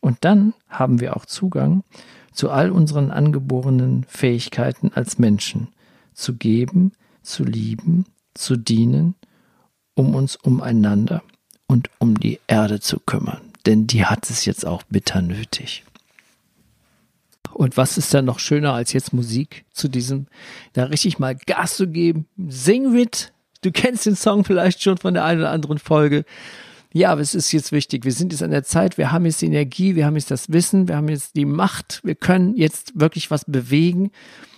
Und 0.00 0.18
dann 0.22 0.54
haben 0.68 1.00
wir 1.00 1.16
auch 1.16 1.26
Zugang 1.26 1.84
zu 2.32 2.50
all 2.50 2.70
unseren 2.70 3.10
angeborenen 3.10 4.04
Fähigkeiten 4.08 4.90
als 4.94 5.18
Menschen, 5.18 5.68
zu 6.14 6.34
geben, 6.34 6.92
zu 7.22 7.44
lieben, 7.44 8.06
zu 8.34 8.56
dienen, 8.56 9.14
um 9.94 10.14
uns 10.14 10.36
umeinander 10.36 11.22
und 11.66 11.90
um 11.98 12.18
die 12.18 12.40
Erde 12.46 12.80
zu 12.80 12.98
kümmern. 12.98 13.52
Denn 13.66 13.86
die 13.86 14.06
hat 14.06 14.28
es 14.30 14.44
jetzt 14.44 14.66
auch 14.66 14.82
bitter 14.84 15.22
nötig. 15.22 15.84
Und 17.54 17.76
was 17.76 17.98
ist 17.98 18.12
dann 18.14 18.24
noch 18.24 18.38
schöner 18.38 18.72
als 18.72 18.92
jetzt 18.92 19.12
Musik 19.12 19.64
zu 19.72 19.88
diesem, 19.88 20.26
da 20.72 20.84
richtig 20.84 21.18
mal 21.18 21.34
Gas 21.34 21.76
zu 21.76 21.88
geben? 21.88 22.26
Sing 22.48 22.92
mit. 22.92 23.32
Du 23.62 23.70
kennst 23.70 24.06
den 24.06 24.16
Song 24.16 24.44
vielleicht 24.44 24.82
schon 24.82 24.98
von 24.98 25.14
der 25.14 25.24
einen 25.24 25.40
oder 25.40 25.50
anderen 25.50 25.78
Folge. 25.78 26.24
Ja, 26.92 27.10
aber 27.10 27.20
es 27.20 27.34
ist 27.34 27.52
jetzt 27.52 27.72
wichtig. 27.72 28.04
Wir 28.04 28.12
sind 28.12 28.32
jetzt 28.32 28.42
an 28.42 28.50
der 28.50 28.64
Zeit, 28.64 28.98
wir 28.98 29.12
haben 29.12 29.24
jetzt 29.24 29.40
die 29.40 29.46
Energie, 29.46 29.94
wir 29.94 30.04
haben 30.04 30.16
jetzt 30.16 30.30
das 30.30 30.52
Wissen, 30.52 30.88
wir 30.88 30.96
haben 30.96 31.08
jetzt 31.08 31.36
die 31.36 31.46
Macht, 31.46 32.00
wir 32.04 32.14
können 32.14 32.54
jetzt 32.56 32.98
wirklich 33.00 33.30
was 33.30 33.44
bewegen 33.46 34.10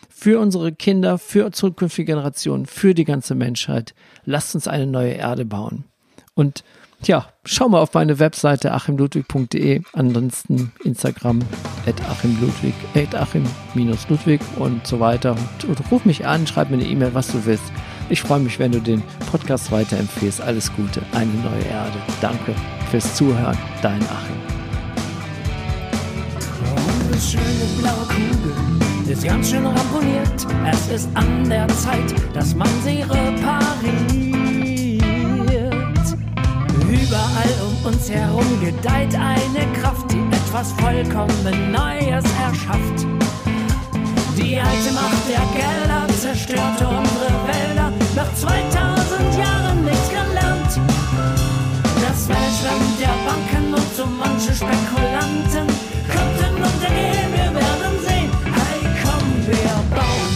für 0.09 0.40
unsere 0.40 0.72
Kinder, 0.72 1.18
für 1.18 1.52
zukünftige 1.52 2.12
Generationen, 2.12 2.66
für 2.66 2.94
die 2.94 3.04
ganze 3.04 3.35
Menschheit. 3.35 3.94
Lasst 4.24 4.54
uns 4.54 4.66
eine 4.66 4.87
neue 4.87 5.12
Erde 5.12 5.44
bauen. 5.44 5.85
Und 6.35 6.64
ja, 7.02 7.26
schau 7.44 7.68
mal 7.68 7.80
auf 7.80 7.94
meine 7.94 8.18
Webseite 8.18 8.72
achimludwig.de, 8.72 9.83
ansonsten 9.92 10.72
Instagram 10.85 11.40
at 11.87 12.00
achimludwig, 12.09 12.74
at 12.94 13.14
achim-ludwig 13.14 14.40
und 14.57 14.87
so 14.87 15.00
weiter. 15.00 15.37
Und, 15.66 15.90
ruf 15.90 16.04
mich 16.04 16.26
an, 16.26 16.46
schreib 16.46 16.70
mir 16.70 16.76
eine 16.76 16.87
E-Mail, 16.87 17.14
was 17.14 17.28
du 17.28 17.44
willst. 17.44 17.72
Ich 18.09 18.20
freue 18.20 18.40
mich, 18.40 18.59
wenn 18.59 18.72
du 18.72 18.80
den 18.80 19.02
Podcast 19.30 19.72
weiterempfehlst. 19.72 20.40
Alles 20.40 20.72
Gute, 20.74 21.02
eine 21.12 21.33
neue 21.33 21.64
Erde. 21.64 21.98
Danke 22.20 22.54
fürs 22.90 23.14
Zuhören, 23.14 23.57
dein 23.83 24.02
Achim. 24.02 24.37
Schöne 27.20 27.42
blaue 27.80 28.07
Kugel 28.07 28.74
ist 29.11 29.24
ganz 29.24 29.50
schön 29.50 29.64
ramponiert. 29.64 30.46
Es 30.70 30.88
ist 30.88 31.09
an 31.14 31.48
der 31.48 31.68
Zeit, 31.68 32.14
dass 32.35 32.54
man 32.54 32.68
sie 32.83 33.02
repariert. 33.02 34.73
Überall 36.94 37.54
um 37.66 37.87
uns 37.87 38.09
herum 38.09 38.61
gedeiht 38.61 39.14
eine 39.16 39.66
Kraft, 39.80 40.12
die 40.12 40.20
etwas 40.30 40.72
vollkommen 40.72 41.72
Neues 41.72 42.24
erschafft. 42.40 43.07
Die 44.37 44.59
alte 44.59 44.92
Macht 44.92 45.28
der 45.28 45.44
Gelder 45.59 46.07
zerstörte 46.20 46.87
unsere 46.87 47.35
Wälder, 47.48 47.92
nach 48.14 48.33
2000 48.35 49.38
Jahren 49.38 49.85
nichts 49.85 50.09
gelernt. 50.09 50.80
Das 52.07 52.28
Weltschwemmen 52.28 52.94
der 53.00 53.16
Banken 53.26 53.74
und 53.74 53.96
so 53.96 54.07
manche 54.07 54.54
Spekulanten 54.54 55.66
könnten 56.09 56.54
untergehen, 56.62 57.30
wir 57.33 57.54
werden 57.54 57.94
sehen. 58.07 58.30
Hey, 58.44 58.88
komm, 59.02 59.46
wir 59.46 59.96
bauen 59.96 60.34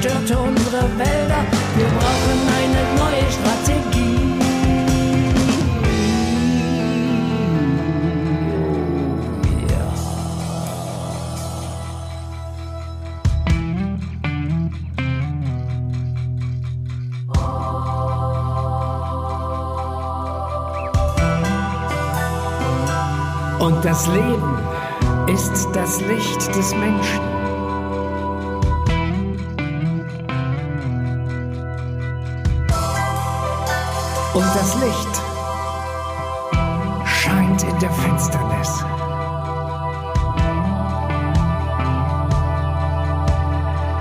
zerstörte 0.00 0.38
unsere 0.38 0.82
Wälder. 0.98 1.44
Wir 1.76 1.86
brauchen 1.86 2.38
eine 2.56 2.82
neue 2.96 3.30
Strategie. 3.30 4.16
Und 23.58 23.84
das 23.84 24.06
Leben 24.06 24.58
ist 25.26 25.68
das 25.74 26.00
Licht 26.00 26.56
des 26.56 26.74
Menschen. 26.74 27.39
Und 34.32 34.46
das 34.54 34.74
Licht 34.76 35.22
scheint 37.04 37.64
in 37.64 37.78
der 37.80 37.90
Finsternis. 37.90 38.84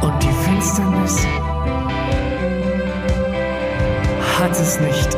Und 0.01 0.23
die 0.23 0.31
Finsternis 0.45 1.25
hat 4.39 4.51
es 4.51 4.79
nicht 4.79 5.08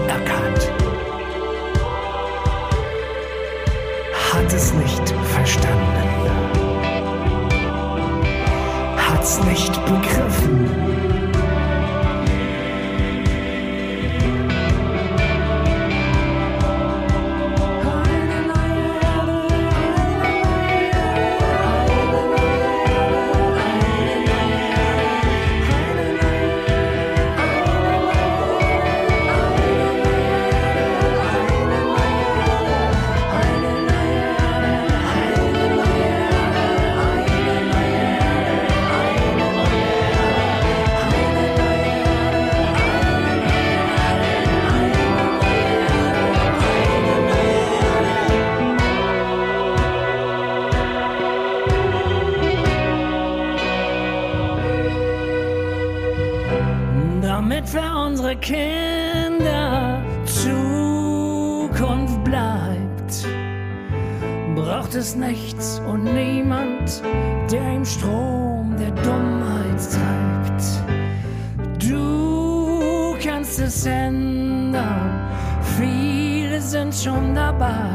es 73.72 73.86
ändern. 73.86 75.30
Viele 75.78 76.60
sind 76.62 76.94
schon 76.94 77.34
dabei. 77.34 77.90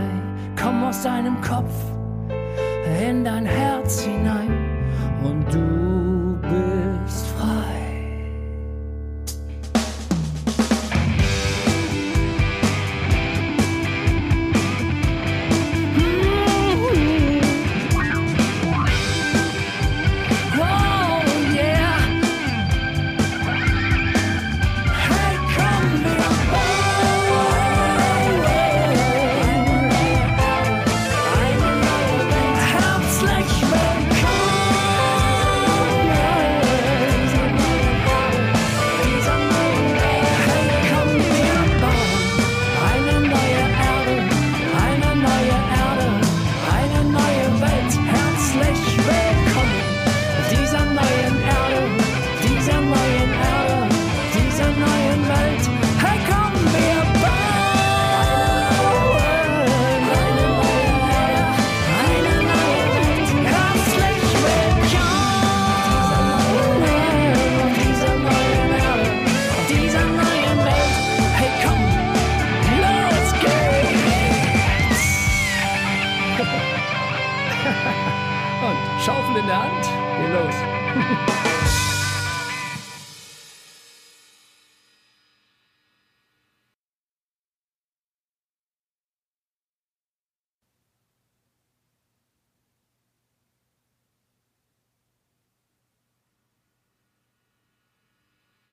Komm 0.60 0.84
aus 0.84 1.02
deinem 1.02 1.40
Kopf 1.42 1.74
in 3.00 3.24
dein 3.24 3.44
Herz 3.44 4.02
hinein. 4.02 4.65